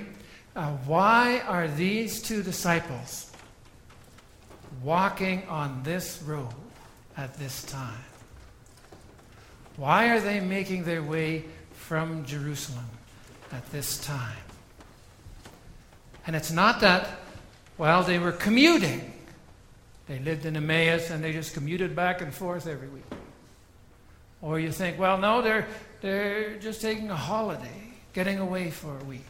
Uh, 0.54 0.72
why 0.84 1.40
are 1.46 1.68
these 1.68 2.20
two 2.20 2.42
disciples 2.42 3.32
walking 4.82 5.42
on 5.48 5.82
this 5.82 6.22
road 6.22 6.52
at 7.16 7.38
this 7.38 7.64
time? 7.64 8.04
Why 9.76 10.08
are 10.08 10.20
they 10.20 10.40
making 10.40 10.84
their 10.84 11.02
way 11.02 11.44
from 11.72 12.24
Jerusalem 12.24 12.86
at 13.52 13.64
this 13.70 13.98
time? 13.98 14.36
And 16.26 16.34
it's 16.34 16.50
not 16.50 16.80
that, 16.80 17.08
well, 17.78 18.02
they 18.02 18.18
were 18.18 18.32
commuting. 18.32 19.12
They 20.08 20.18
lived 20.18 20.46
in 20.46 20.56
Emmaus 20.56 21.10
and 21.10 21.22
they 21.22 21.32
just 21.32 21.54
commuted 21.54 21.94
back 21.94 22.20
and 22.20 22.32
forth 22.32 22.66
every 22.66 22.88
week. 22.88 23.04
Or 24.42 24.58
you 24.58 24.72
think, 24.72 24.98
well, 24.98 25.18
no, 25.18 25.42
they're, 25.42 25.66
they're 26.00 26.56
just 26.58 26.80
taking 26.80 27.10
a 27.10 27.16
holiday, 27.16 27.92
getting 28.12 28.38
away 28.38 28.70
for 28.70 28.96
a 28.98 29.04
week. 29.04 29.24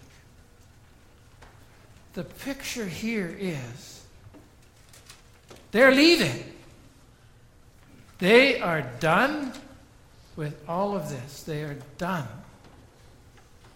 The 2.14 2.24
picture 2.24 2.86
here 2.86 3.34
is 3.38 4.04
they're 5.70 5.94
leaving. 5.94 6.55
They 8.18 8.60
are 8.60 8.82
done 9.00 9.52
with 10.36 10.62
all 10.68 10.96
of 10.96 11.10
this. 11.10 11.42
They 11.42 11.62
are 11.62 11.76
done 11.98 12.28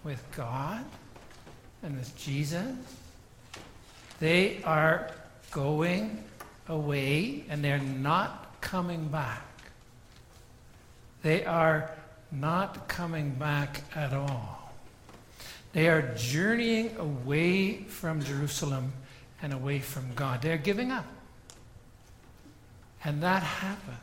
with 0.03 0.23
God 0.35 0.85
and 1.83 1.97
with 1.99 2.17
Jesus. 2.17 2.75
They 4.19 4.63
are 4.65 5.11
going 5.51 6.25
away 6.69 7.45
and 7.49 7.63
they're 7.63 7.79
not 7.79 8.61
coming 8.61 9.09
back. 9.09 9.47
They 11.23 11.45
are 11.45 11.91
not 12.33 12.89
coming 12.89 13.31
back 13.31 13.83
at 13.95 14.13
all. 14.13 14.73
They 15.73 15.89
are 15.89 16.15
journeying 16.17 16.97
away 16.97 17.83
from 17.85 18.23
Jerusalem 18.23 18.93
and 19.43 19.53
away 19.53 19.81
from 19.81 20.15
God. 20.15 20.43
They're 20.43 20.59
giving 20.59 20.91
up. 20.91 21.07
And 23.05 23.23
that 23.23 23.43
happens. 23.43 23.99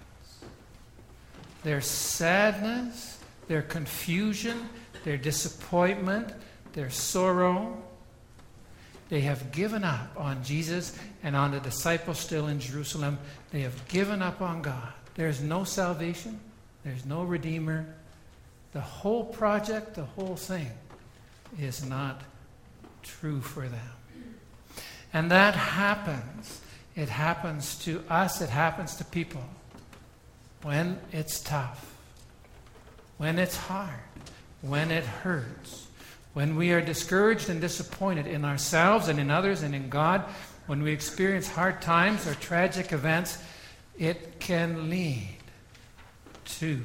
Their 1.68 1.82
sadness, 1.82 3.20
their 3.50 3.62
confusion, 3.62 4.70
their 5.04 5.18
disappointment, 5.18 6.32
their 6.72 6.90
sorrow, 6.90 7.84
they 9.10 9.20
have 9.20 9.52
given 9.52 9.84
up 9.84 10.10
on 10.16 10.46
Jesus 10.46 10.98
and 11.24 11.36
on 11.36 11.52
the 11.52 11.60
disciples 11.60 12.20
still 12.20 12.48
in 12.48 12.62
Jerusalem. 12.62 13.20
They 13.52 13.60
have 13.64 13.86
given 13.90 14.22
up 14.22 14.42
on 14.42 14.62
God. 14.62 14.94
There's 15.16 15.42
no 15.42 15.66
salvation, 15.66 16.40
there's 16.86 17.06
no 17.06 17.24
Redeemer. 17.24 17.86
The 18.72 18.80
whole 18.80 19.26
project, 19.26 19.96
the 19.96 20.06
whole 20.06 20.38
thing, 20.38 20.72
is 21.60 21.86
not 21.86 22.22
true 23.04 23.42
for 23.42 23.68
them. 23.68 23.92
And 25.12 25.30
that 25.32 25.54
happens. 25.54 26.62
It 26.96 27.10
happens 27.10 27.76
to 27.80 28.02
us, 28.10 28.40
it 28.40 28.50
happens 28.50 28.96
to 28.96 29.04
people 29.04 29.44
when 30.64 31.00
it's 31.12 31.40
tough, 31.40 31.96
when 33.18 33.40
it's 33.40 33.56
hard, 33.56 34.00
when 34.62 34.92
it 34.92 35.04
hurts 35.04 35.88
when 36.38 36.56
we 36.56 36.72
are 36.72 36.82
discouraged 36.82 37.50
and 37.50 37.60
disappointed 37.60 38.28
in 38.28 38.46
ourselves 38.46 39.08
and 39.08 39.20
in 39.20 39.32
others 39.32 39.64
and 39.64 39.74
in 39.74 39.90
God, 39.90 40.24
when 40.68 40.84
we 40.84 40.92
experience 40.92 41.50
hard 41.50 41.82
times 41.82 42.28
or 42.28 42.36
tragic 42.36 42.94
events, 42.94 43.40
it 43.98 44.40
can 44.40 44.88
lead 44.88 45.36
to 46.46 46.80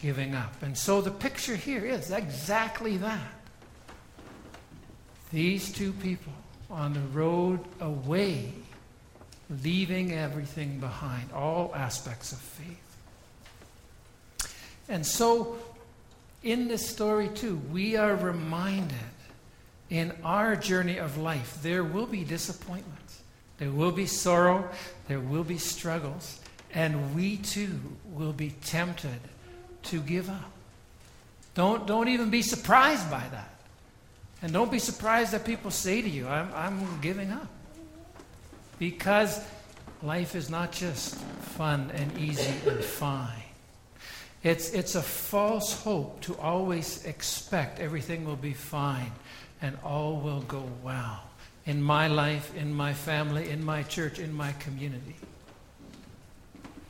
giving 0.00 0.34
up. 0.34 0.62
And 0.62 0.74
so 0.74 1.02
the 1.02 1.10
picture 1.10 1.54
here 1.54 1.84
is 1.84 2.10
exactly 2.10 2.96
that. 2.96 3.30
These 5.30 5.70
two 5.70 5.92
people 5.92 6.32
on 6.70 6.94
the 6.94 7.00
road 7.12 7.60
away, 7.78 8.54
leaving 9.62 10.12
everything 10.12 10.78
behind, 10.78 11.32
all 11.32 11.72
aspects 11.74 12.32
of 12.32 12.38
faith. 12.38 12.76
And 14.88 15.04
so 15.04 15.58
in 16.42 16.68
this 16.68 16.88
story, 16.88 17.28
too, 17.28 17.60
we 17.72 17.96
are 17.96 18.14
reminded 18.14 18.96
in 19.88 20.12
our 20.24 20.56
journey 20.56 20.98
of 20.98 21.18
life 21.18 21.58
there 21.62 21.82
will 21.84 22.06
be 22.06 22.24
disappointments, 22.24 23.20
there 23.58 23.70
will 23.70 23.92
be 23.92 24.06
sorrow, 24.06 24.68
there 25.08 25.20
will 25.20 25.44
be 25.44 25.58
struggles, 25.58 26.40
and 26.72 27.14
we 27.14 27.36
too 27.36 27.78
will 28.12 28.32
be 28.32 28.50
tempted 28.64 29.20
to 29.82 30.00
give 30.00 30.30
up. 30.30 30.50
Don't, 31.54 31.86
don't 31.86 32.08
even 32.08 32.30
be 32.30 32.42
surprised 32.42 33.10
by 33.10 33.24
that. 33.32 33.54
And 34.42 34.52
don't 34.52 34.70
be 34.70 34.78
surprised 34.78 35.32
that 35.32 35.44
people 35.44 35.70
say 35.70 36.00
to 36.00 36.08
you, 36.08 36.26
I'm, 36.26 36.50
I'm 36.54 37.00
giving 37.00 37.30
up. 37.30 37.48
Because 38.80 39.46
life 40.02 40.34
is 40.34 40.48
not 40.48 40.72
just 40.72 41.14
fun 41.14 41.92
and 41.94 42.18
easy 42.18 42.54
and 42.66 42.82
fine. 42.82 43.42
It's, 44.42 44.72
it's 44.72 44.94
a 44.94 45.02
false 45.02 45.82
hope 45.82 46.22
to 46.22 46.34
always 46.38 47.04
expect 47.04 47.78
everything 47.78 48.24
will 48.24 48.36
be 48.36 48.54
fine 48.54 49.12
and 49.60 49.76
all 49.84 50.16
will 50.16 50.40
go 50.40 50.64
well 50.82 51.22
in 51.66 51.82
my 51.82 52.06
life, 52.06 52.56
in 52.56 52.74
my 52.74 52.94
family, 52.94 53.50
in 53.50 53.62
my 53.62 53.82
church, 53.82 54.18
in 54.18 54.32
my 54.32 54.52
community. 54.52 55.16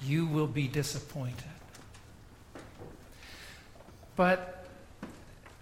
You 0.05 0.27
will 0.27 0.47
be 0.47 0.69
disappointed. 0.69 1.35
But 4.15 4.65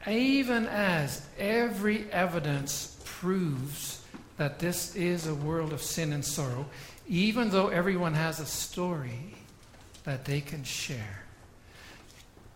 even 0.07 0.67
as 0.67 1.27
every 1.39 2.05
evidence 2.13 2.99
proves 3.07 3.98
that 4.39 4.59
this 4.61 4.97
is 4.97 5.27
a 5.27 5.35
world 5.35 5.73
of 5.73 5.83
sin 5.83 6.13
and 6.13 6.25
sorrow, 6.25 6.65
even 7.09 7.51
though 7.51 7.69
everyone 7.69 8.15
has 8.15 8.41
a 8.41 8.47
story 8.47 9.35
that 10.05 10.25
they 10.25 10.41
can 10.41 10.65
share, 10.65 11.25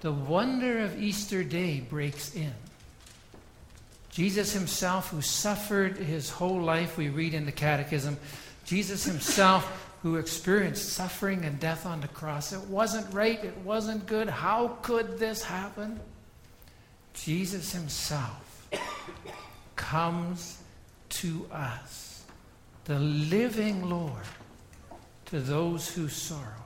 the 0.00 0.12
wonder 0.12 0.80
of 0.80 1.00
Easter 1.00 1.44
Day 1.44 1.80
breaks 1.80 2.34
in. 2.34 2.54
Jesus 4.10 4.52
himself, 4.52 5.10
who 5.10 5.20
suffered 5.20 5.96
his 5.96 6.30
whole 6.30 6.60
life, 6.60 6.96
we 6.96 7.08
read 7.08 7.34
in 7.34 7.46
the 7.46 7.52
Catechism, 7.52 8.16
Jesus 8.64 9.04
himself, 9.04 9.96
who 10.02 10.16
experienced 10.16 10.92
suffering 10.92 11.44
and 11.44 11.58
death 11.60 11.86
on 11.86 12.00
the 12.00 12.08
cross. 12.08 12.52
It 12.52 12.60
wasn't 12.62 13.12
right, 13.14 13.42
it 13.42 13.56
wasn't 13.58 14.06
good. 14.06 14.28
How 14.28 14.76
could 14.82 15.18
this 15.18 15.42
happen? 15.42 15.98
Jesus 17.14 17.72
himself 17.72 18.68
comes 19.76 20.61
to 21.12 21.46
us, 21.52 22.24
the 22.84 22.98
living 22.98 23.88
Lord, 23.88 24.24
to 25.26 25.40
those 25.40 25.88
who 25.88 26.08
sorrow. 26.08 26.62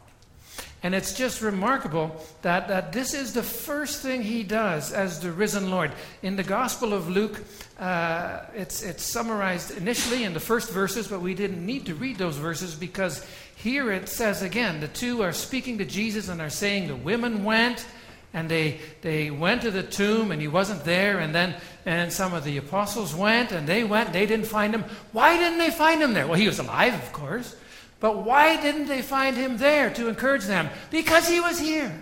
And 0.83 0.95
it's 0.95 1.15
just 1.15 1.43
remarkable 1.43 2.25
that, 2.43 2.69
that 2.69 2.93
this 2.93 3.13
is 3.13 3.33
the 3.33 3.43
first 3.43 4.03
thing 4.03 4.23
he 4.23 4.43
does 4.43 4.93
as 4.93 5.19
the 5.19 5.33
risen 5.33 5.71
Lord. 5.71 5.91
In 6.23 6.37
the 6.37 6.43
Gospel 6.43 6.93
of 6.93 7.09
Luke, 7.09 7.43
uh, 7.79 8.43
it's, 8.55 8.83
it's 8.83 9.03
summarized 9.03 9.77
initially 9.77 10.25
in 10.25 10.33
the 10.33 10.41
first 10.41 10.71
verses, 10.71 11.09
but 11.09 11.21
we 11.21 11.35
didn't 11.35 11.65
need 11.65 11.87
to 11.87 11.95
read 11.95 12.19
those 12.19 12.37
verses 12.37 12.75
because 12.75 13.27
here 13.57 13.91
it 13.91 14.09
says 14.09 14.43
again 14.43 14.81
the 14.81 14.89
two 14.89 15.23
are 15.23 15.33
speaking 15.33 15.79
to 15.79 15.85
Jesus 15.85 16.29
and 16.29 16.41
are 16.41 16.51
saying 16.51 16.89
the 16.89 16.97
women 16.97 17.43
went 17.43 17.87
and 18.33 18.49
they, 18.49 18.79
they 19.01 19.31
went 19.31 19.63
to 19.63 19.71
the 19.71 19.83
tomb 19.83 20.31
and 20.31 20.41
he 20.41 20.49
wasn't 20.49 20.85
there 20.85 21.19
and 21.19 21.35
then 21.35 21.57
and 21.87 22.13
some 22.13 22.35
of 22.35 22.45
the 22.45 22.59
apostles 22.59 23.15
went 23.15 23.53
and 23.53 23.67
they 23.67 23.83
went 23.85 24.13
they 24.13 24.27
didn't 24.27 24.47
find 24.47 24.75
him 24.75 24.85
why 25.13 25.39
didn't 25.39 25.59
they 25.59 25.71
find 25.71 26.03
him 26.03 26.13
there 26.13 26.27
well 26.27 26.39
he 26.39 26.47
was 26.47 26.59
alive 26.59 26.93
of 26.93 27.13
course 27.13 27.57
but 28.01 28.25
why 28.25 28.61
didn't 28.61 28.87
they 28.87 29.03
find 29.03 29.37
him 29.37 29.57
there 29.57 29.91
to 29.91 30.09
encourage 30.09 30.45
them? 30.45 30.69
Because 30.91 31.29
he 31.29 31.41
was 31.41 31.59
here. 31.59 31.99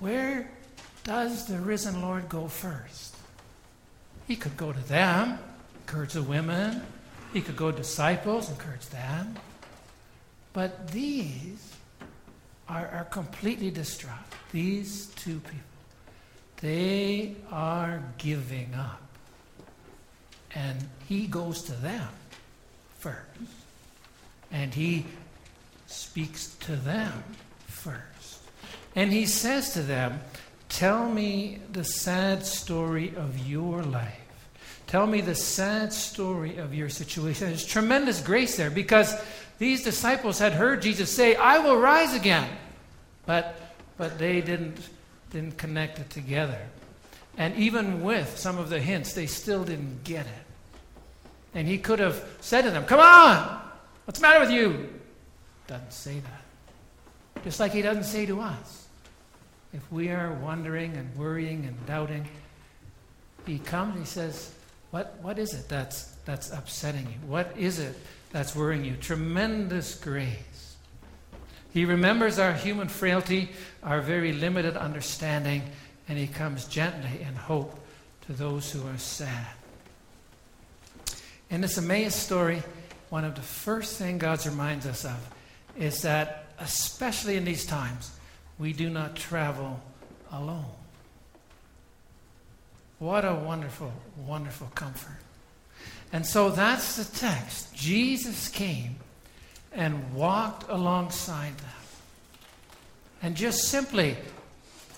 Where 0.00 0.50
does 1.04 1.46
the 1.46 1.58
risen 1.58 2.02
Lord 2.02 2.28
go 2.28 2.48
first? 2.48 3.16
He 4.26 4.36
could 4.36 4.56
go 4.56 4.72
to 4.72 4.88
them, 4.88 5.38
encourage 5.86 6.12
the 6.12 6.22
women. 6.22 6.82
He 7.32 7.40
could 7.40 7.56
go 7.56 7.70
to 7.70 7.76
disciples, 7.76 8.50
encourage 8.50 8.86
them. 8.86 9.36
But 10.52 10.88
these 10.88 11.74
are, 12.68 12.88
are 12.88 13.04
completely 13.04 13.70
distraught. 13.70 14.16
These 14.52 15.06
two 15.16 15.40
people. 15.40 15.58
They 16.60 17.36
are 17.50 18.02
giving 18.18 18.74
up. 18.74 19.02
And 20.54 20.88
he 21.08 21.26
goes 21.26 21.62
to 21.64 21.72
them 21.72 22.08
first. 22.98 23.18
And 24.50 24.74
he 24.74 25.06
speaks 25.86 26.54
to 26.60 26.74
them 26.76 27.22
first. 27.66 28.40
And 28.96 29.12
he 29.12 29.26
says 29.26 29.72
to 29.74 29.82
them, 29.82 30.20
Tell 30.68 31.08
me 31.08 31.60
the 31.72 31.84
sad 31.84 32.44
story 32.44 33.12
of 33.16 33.48
your 33.48 33.82
life. 33.82 34.20
Tell 34.86 35.06
me 35.06 35.20
the 35.20 35.34
sad 35.34 35.92
story 35.92 36.56
of 36.56 36.74
your 36.74 36.88
situation. 36.88 37.48
There's 37.48 37.64
tremendous 37.66 38.20
grace 38.20 38.56
there 38.56 38.70
because 38.70 39.14
these 39.58 39.82
disciples 39.84 40.38
had 40.38 40.52
heard 40.52 40.82
Jesus 40.82 41.14
say, 41.14 41.36
I 41.36 41.58
will 41.58 41.76
rise 41.76 42.14
again. 42.14 42.48
But, 43.26 43.60
but 43.98 44.18
they 44.18 44.40
didn't, 44.40 44.78
didn't 45.30 45.58
connect 45.58 45.98
it 45.98 46.08
together. 46.08 46.60
And 47.36 47.54
even 47.56 48.02
with 48.02 48.38
some 48.38 48.58
of 48.58 48.70
the 48.70 48.80
hints, 48.80 49.12
they 49.12 49.26
still 49.26 49.64
didn't 49.64 50.04
get 50.04 50.26
it. 50.26 50.32
And 51.54 51.68
he 51.68 51.78
could 51.78 51.98
have 51.98 52.24
said 52.40 52.62
to 52.62 52.70
them, 52.70 52.84
Come 52.84 53.00
on! 53.00 53.60
What's 54.04 54.20
the 54.20 54.26
matter 54.26 54.40
with 54.40 54.50
you? 54.50 54.88
doesn't 55.66 55.92
say 55.92 56.20
that. 56.20 57.44
Just 57.44 57.60
like 57.60 57.72
he 57.72 57.82
doesn't 57.82 58.04
say 58.04 58.26
to 58.26 58.40
us. 58.40 58.86
If 59.72 59.92
we 59.92 60.08
are 60.08 60.32
wondering 60.32 60.96
and 60.96 61.14
worrying 61.14 61.66
and 61.66 61.86
doubting, 61.86 62.26
he 63.46 63.58
comes 63.58 63.90
and 63.94 64.00
he 64.00 64.06
says, 64.06 64.52
What, 64.90 65.18
what 65.20 65.38
is 65.38 65.54
it 65.54 65.68
that's, 65.68 66.04
that's 66.24 66.50
upsetting 66.50 67.06
you? 67.06 67.28
What 67.28 67.54
is 67.56 67.78
it 67.78 67.94
that's 68.32 68.56
worrying 68.56 68.84
you? 68.84 68.96
Tremendous 68.96 69.94
grace. 69.94 70.67
He 71.72 71.84
remembers 71.84 72.38
our 72.38 72.52
human 72.52 72.88
frailty, 72.88 73.50
our 73.82 74.00
very 74.00 74.32
limited 74.32 74.76
understanding, 74.76 75.62
and 76.08 76.18
he 76.18 76.26
comes 76.26 76.64
gently 76.66 77.20
in 77.20 77.34
hope 77.34 77.78
to 78.26 78.32
those 78.32 78.70
who 78.70 78.86
are 78.88 78.98
sad. 78.98 79.46
In 81.50 81.60
this 81.60 81.78
Emmaus 81.78 82.14
story, 82.14 82.62
one 83.10 83.24
of 83.24 83.34
the 83.34 83.42
first 83.42 83.98
things 83.98 84.20
God 84.20 84.44
reminds 84.46 84.86
us 84.86 85.04
of 85.04 85.34
is 85.76 86.02
that, 86.02 86.46
especially 86.58 87.36
in 87.36 87.44
these 87.44 87.64
times, 87.64 88.18
we 88.58 88.72
do 88.72 88.90
not 88.90 89.16
travel 89.16 89.80
alone. 90.32 90.64
What 92.98 93.24
a 93.24 93.34
wonderful, 93.34 93.92
wonderful 94.26 94.66
comfort. 94.74 95.18
And 96.12 96.26
so 96.26 96.50
that's 96.50 96.96
the 96.96 97.18
text. 97.18 97.74
Jesus 97.74 98.48
came 98.48 98.96
and 99.72 100.14
walked 100.14 100.68
alongside 100.68 101.56
them. 101.58 101.66
And 103.22 103.36
just 103.36 103.64
simply 103.64 104.16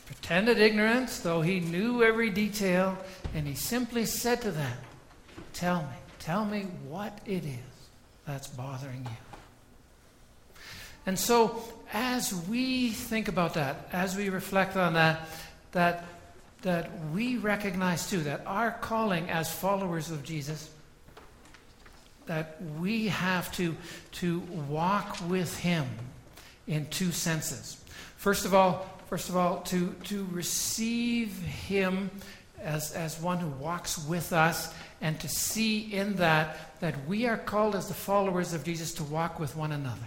pretended 0.06 0.58
ignorance, 0.58 1.20
though 1.20 1.40
he 1.40 1.60
knew 1.60 2.02
every 2.02 2.30
detail, 2.30 2.98
and 3.34 3.46
he 3.46 3.54
simply 3.54 4.04
said 4.04 4.42
to 4.42 4.50
them, 4.50 4.76
Tell 5.52 5.82
me, 5.82 5.96
tell 6.18 6.44
me 6.44 6.62
what 6.88 7.18
it 7.26 7.44
is 7.44 7.70
that's 8.26 8.48
bothering 8.48 9.04
you. 9.04 9.16
And 11.06 11.18
so, 11.18 11.62
as 11.92 12.32
we 12.48 12.90
think 12.90 13.28
about 13.28 13.54
that, 13.54 13.88
as 13.92 14.16
we 14.16 14.28
reflect 14.28 14.76
on 14.76 14.94
that, 14.94 15.28
that, 15.72 16.04
that 16.62 16.90
we 17.12 17.36
recognize 17.36 18.08
too 18.08 18.20
that 18.24 18.42
our 18.46 18.72
calling 18.72 19.30
as 19.30 19.52
followers 19.52 20.10
of 20.10 20.22
Jesus, 20.22 20.70
that 22.30 22.62
we 22.78 23.08
have 23.08 23.50
to, 23.50 23.74
to 24.12 24.38
walk 24.68 25.16
with 25.28 25.58
Him 25.58 25.84
in 26.68 26.86
two 26.86 27.10
senses. 27.10 27.82
First 28.18 28.44
of 28.44 28.54
all, 28.54 28.88
first 29.08 29.28
of 29.30 29.36
all, 29.36 29.62
to, 29.62 29.92
to 30.04 30.24
receive 30.30 31.36
Him 31.42 32.08
as, 32.62 32.92
as 32.92 33.20
one 33.20 33.38
who 33.38 33.48
walks 33.48 33.98
with 34.06 34.32
us 34.32 34.72
and 35.00 35.18
to 35.18 35.28
see 35.28 35.92
in 35.92 36.14
that 36.16 36.78
that 36.78 37.04
we 37.08 37.26
are 37.26 37.36
called 37.36 37.74
as 37.74 37.88
the 37.88 37.94
followers 37.94 38.54
of 38.54 38.62
Jesus 38.62 38.94
to 38.94 39.02
walk 39.02 39.40
with 39.40 39.56
one 39.56 39.72
another. 39.72 39.98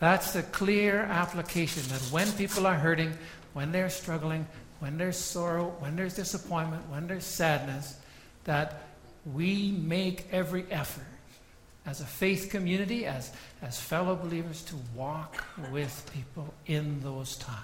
That's 0.00 0.32
the 0.32 0.42
clear 0.42 1.02
application 1.02 1.84
that 1.84 2.00
when 2.10 2.32
people 2.32 2.66
are 2.66 2.74
hurting, 2.74 3.12
when 3.52 3.70
they're 3.70 3.90
struggling, 3.90 4.44
when 4.80 4.98
there's 4.98 5.18
sorrow, 5.18 5.76
when 5.78 5.94
there's 5.94 6.16
disappointment, 6.16 6.82
when 6.90 7.06
there's 7.06 7.24
sadness, 7.24 7.96
that 8.42 8.82
we 9.32 9.72
make 9.72 10.26
every 10.32 10.64
effort 10.70 11.06
as 11.86 12.00
a 12.00 12.04
faith 12.04 12.48
community, 12.50 13.06
as, 13.06 13.30
as 13.62 13.78
fellow 13.78 14.16
believers, 14.16 14.62
to 14.64 14.76
walk 14.94 15.44
with 15.70 16.10
people 16.12 16.52
in 16.66 17.00
those 17.02 17.36
times. 17.36 17.60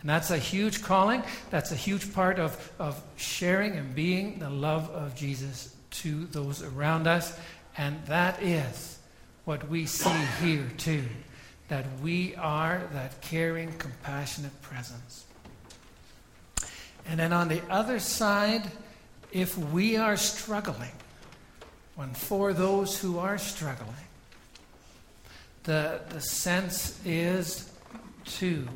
And 0.00 0.10
that's 0.10 0.30
a 0.30 0.38
huge 0.38 0.82
calling. 0.82 1.22
That's 1.50 1.72
a 1.72 1.76
huge 1.76 2.12
part 2.12 2.38
of, 2.38 2.72
of 2.78 3.00
sharing 3.16 3.72
and 3.72 3.94
being 3.94 4.38
the 4.38 4.50
love 4.50 4.90
of 4.90 5.14
Jesus 5.14 5.74
to 5.90 6.26
those 6.26 6.62
around 6.62 7.06
us. 7.06 7.38
And 7.78 8.04
that 8.06 8.42
is 8.42 8.98
what 9.44 9.68
we 9.68 9.86
see 9.86 10.10
here, 10.42 10.70
too. 10.76 11.04
That 11.68 11.86
we 12.02 12.34
are 12.36 12.82
that 12.92 13.20
caring, 13.20 13.72
compassionate 13.78 14.60
presence. 14.62 15.24
And 17.08 17.18
then 17.18 17.32
on 17.32 17.48
the 17.48 17.62
other 17.70 17.98
side, 17.98 18.70
if 19.32 19.56
we 19.58 19.96
are 19.96 20.16
struggling, 20.16 20.92
when 21.94 22.12
for 22.14 22.52
those 22.52 22.98
who 22.98 23.18
are 23.18 23.38
struggling, 23.38 23.94
the, 25.64 26.00
the 26.10 26.20
sense 26.20 27.00
is, 27.04 27.70
too, 28.24 28.68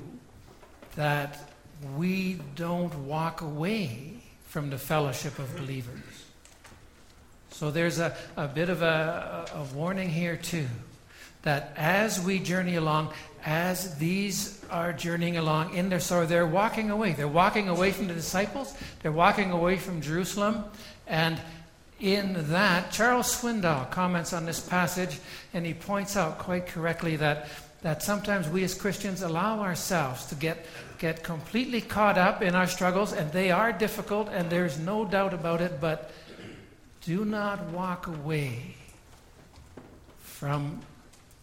that 0.97 1.51
we 1.97 2.41
don't 2.57 2.95
walk 3.07 3.41
away 3.41 4.23
from 4.47 4.71
the 4.71 4.79
fellowship 4.79 5.39
of 5.39 5.55
believers. 5.57 6.25
So 7.51 7.71
there's 7.71 7.99
a, 7.99 8.17
a 8.37 8.49
bit 8.49 8.69
of 8.69 8.83
a, 8.83 9.47
a 9.55 9.63
warning 9.75 10.09
here, 10.09 10.37
too, 10.37 10.67
that 11.43 11.73
as 11.77 12.21
we 12.21 12.39
journey 12.39 12.77
along, 12.77 13.13
as 13.45 13.97
these 13.97 14.63
are 14.71 14.93
journeying 14.93 15.37
along 15.37 15.75
in 15.75 15.89
their 15.89 16.01
sorrow, 16.01 16.27
they're 16.27 16.47
walking 16.47 16.91
away. 16.91 17.13
They're 17.13 17.29
walking 17.29 17.69
away 17.69 17.93
from 17.93 18.09
the 18.09 18.15
disciples, 18.15 18.75
they're 19.03 19.13
walking 19.13 19.51
away 19.51 19.77
from 19.77 20.01
Jerusalem, 20.01 20.65
and 21.07 21.41
in 22.01 22.49
that, 22.51 22.93
Charles 22.93 23.35
Swindoll 23.35 23.91
comments 23.91 24.33
on 24.33 24.47
this 24.47 24.61
passage, 24.61 25.19
and 25.53 25.67
he 25.67 25.75
points 25.75 26.17
out 26.17 26.39
quite 26.39 26.67
correctly 26.67 27.17
that 27.17 27.49
that 27.83 28.03
sometimes 28.03 28.49
we 28.49 28.63
as 28.63 28.75
Christians 28.75 29.23
allow 29.23 29.61
ourselves 29.61 30.27
to 30.27 30.35
get, 30.35 30.67
get 30.99 31.23
completely 31.23 31.81
caught 31.81 32.19
up 32.19 32.43
in 32.43 32.55
our 32.55 32.67
struggles, 32.67 33.13
and 33.13 33.33
they 33.33 33.51
are 33.51 33.73
difficult, 33.73 34.29
and 34.29 34.51
there's 34.51 34.79
no 34.79 35.05
doubt 35.05 35.33
about 35.33 35.61
it, 35.63 35.81
but 35.81 36.11
do 37.03 37.25
not 37.25 37.65
walk 37.71 38.07
away 38.07 38.75
from 40.19 40.83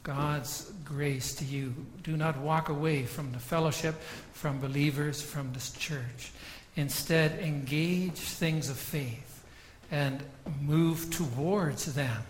God's 0.08 0.72
grace 0.86 1.36
to 1.36 1.44
you. 1.44 1.74
Do 2.02 2.16
not 2.16 2.38
walk 2.38 2.70
away 2.70 3.04
from 3.04 3.34
the 3.34 3.40
fellowship, 3.40 3.96
from 4.32 4.62
believers, 4.62 5.22
from 5.22 5.52
this 5.52 5.72
church. 5.72 6.32
Instead, 6.78 7.40
engage 7.40 8.14
things 8.14 8.70
of 8.70 8.78
faith 8.78 9.44
and 9.92 10.24
move 10.62 11.10
towards 11.10 11.94
them. 11.94 12.24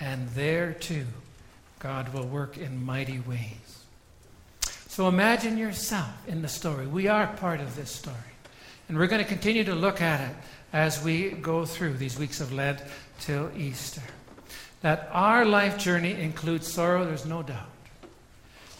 And 0.00 0.26
there 0.30 0.72
too, 0.72 1.04
God 1.80 2.14
will 2.14 2.26
work 2.26 2.56
in 2.56 2.82
mighty 2.82 3.20
ways. 3.20 3.84
So 4.88 5.06
imagine 5.06 5.58
yourself 5.58 6.26
in 6.26 6.40
the 6.40 6.48
story. 6.48 6.86
We 6.86 7.08
are 7.08 7.26
part 7.26 7.60
of 7.60 7.76
this 7.76 7.90
story. 7.90 8.16
And 8.88 8.96
we're 8.96 9.06
going 9.06 9.22
to 9.22 9.28
continue 9.28 9.64
to 9.64 9.74
look 9.74 10.00
at 10.00 10.22
it 10.30 10.36
as 10.72 11.04
we 11.04 11.32
go 11.32 11.66
through 11.66 11.98
these 11.98 12.18
weeks 12.18 12.40
of 12.40 12.54
Lent 12.54 12.82
till 13.20 13.50
Easter. 13.54 14.00
That 14.86 15.08
our 15.10 15.44
life 15.44 15.78
journey 15.78 16.12
includes 16.12 16.68
sorrow, 16.68 17.04
there's 17.04 17.26
no 17.26 17.42
doubt. 17.42 17.66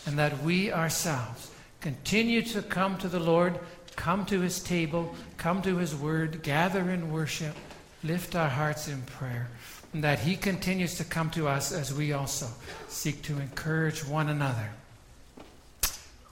And 0.07 0.17
that 0.21 0.41
we 0.45 0.71
ourselves 0.71 1.51
continue 1.81 2.43
to 2.43 2.63
come 2.63 2.97
to 2.99 3.09
the 3.09 3.19
Lord, 3.19 3.59
come 3.97 4.25
to 4.27 4.41
his 4.41 4.63
table, 4.63 5.17
come 5.37 5.63
to 5.63 5.79
his 5.79 5.97
word, 5.97 6.45
gather 6.45 6.93
in 6.93 7.11
worship, 7.11 7.57
lift 8.05 8.37
our 8.37 8.49
hearts 8.49 8.87
in 8.87 9.03
prayer 9.03 9.49
and 9.93 10.05
that 10.05 10.21
He 10.21 10.37
continues 10.37 10.95
to 10.99 11.05
come 11.05 11.29
to 11.31 11.49
us 11.49 11.73
as 11.73 11.93
we 11.93 12.13
also 12.13 12.47
seek 12.87 13.23
to 13.23 13.41
encourage 13.41 14.05
one 14.07 14.29
another. 14.29 14.71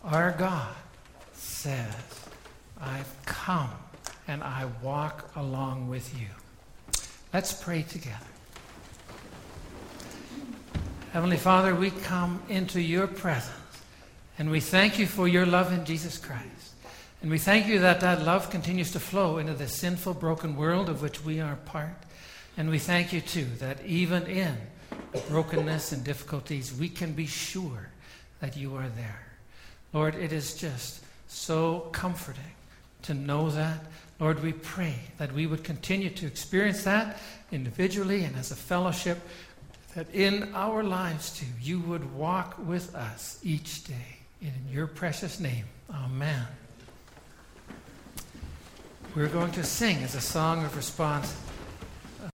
Our 0.05 0.37
God 0.39 0.73
says, 1.33 1.97
I've 2.81 3.13
come 3.25 3.71
and 4.29 4.41
I 4.45 4.67
walk 4.85 5.31
along 5.35 5.89
with 5.89 6.17
you. 6.17 6.29
Let's 7.33 7.53
pray 7.53 7.83
together. 7.83 8.34
Heavenly 11.15 11.37
Father, 11.37 11.77
we 11.77 11.93
come 11.93 12.43
into 12.49 12.81
your 12.81 13.07
presence 13.07 13.55
and 14.37 14.51
we 14.51 14.59
thank 14.59 14.99
you 14.99 15.07
for 15.07 15.29
your 15.29 15.47
love 15.47 15.73
in 15.73 15.85
Jesus 15.85 16.19
Christ. 16.19 16.73
And 17.23 17.31
we 17.31 17.39
thank 17.39 17.69
you 17.69 17.79
that 17.79 18.01
that 18.01 18.23
love 18.23 18.51
continues 18.51 18.91
to 18.91 18.99
flow 18.99 19.39
into 19.39 19.55
the 19.55 19.69
sinful, 19.69 20.15
broken 20.15 20.57
world 20.57 20.89
of 20.89 21.03
which 21.03 21.25
we 21.25 21.39
are 21.39 21.55
part. 21.67 21.95
And 22.57 22.69
we 22.69 22.81
thank 22.81 23.13
you, 23.13 23.21
too, 23.21 23.45
that 23.61 23.87
even 23.87 24.27
in 24.27 24.57
brokenness 25.29 25.93
and 25.93 26.03
difficulties, 26.03 26.77
we 26.77 26.89
can 26.89 27.13
be 27.13 27.27
sure 27.27 27.91
that 28.41 28.57
you 28.57 28.75
are 28.75 28.89
there. 28.97 29.23
Lord, 29.93 30.17
it 30.17 30.33
is 30.33 30.57
just 30.57 31.05
so 31.29 31.91
comforting 31.93 32.43
to 33.03 33.15
know 33.15 33.51
that. 33.51 33.85
Lord, 34.19 34.43
we 34.43 34.53
pray 34.53 34.97
that 35.19 35.33
we 35.33 35.47
would 35.47 35.63
continue 35.63 36.11
to 36.11 36.27
experience 36.27 36.83
that 36.83 37.21
individually 37.53 38.25
and 38.25 38.35
as 38.35 38.51
a 38.51 38.57
fellowship, 38.57 39.21
that 39.95 40.13
in 40.13 40.55
our 40.55 40.83
lives, 40.83 41.39
too, 41.39 41.47
you 41.61 41.81
would 41.81 42.15
walk 42.15 42.59
with 42.67 42.95
us 42.95 43.39
each 43.43 43.85
day. 43.85 44.19
In 44.41 44.53
your 44.71 44.87
precious 44.87 45.41
name, 45.41 45.65
amen. 45.91 46.47
We're 49.15 49.29
going 49.29 49.53
to 49.53 49.63
sing 49.63 50.03
as 50.03 50.15
a 50.17 50.21
song 50.21 50.65
of 50.65 50.77
response. 50.77 51.37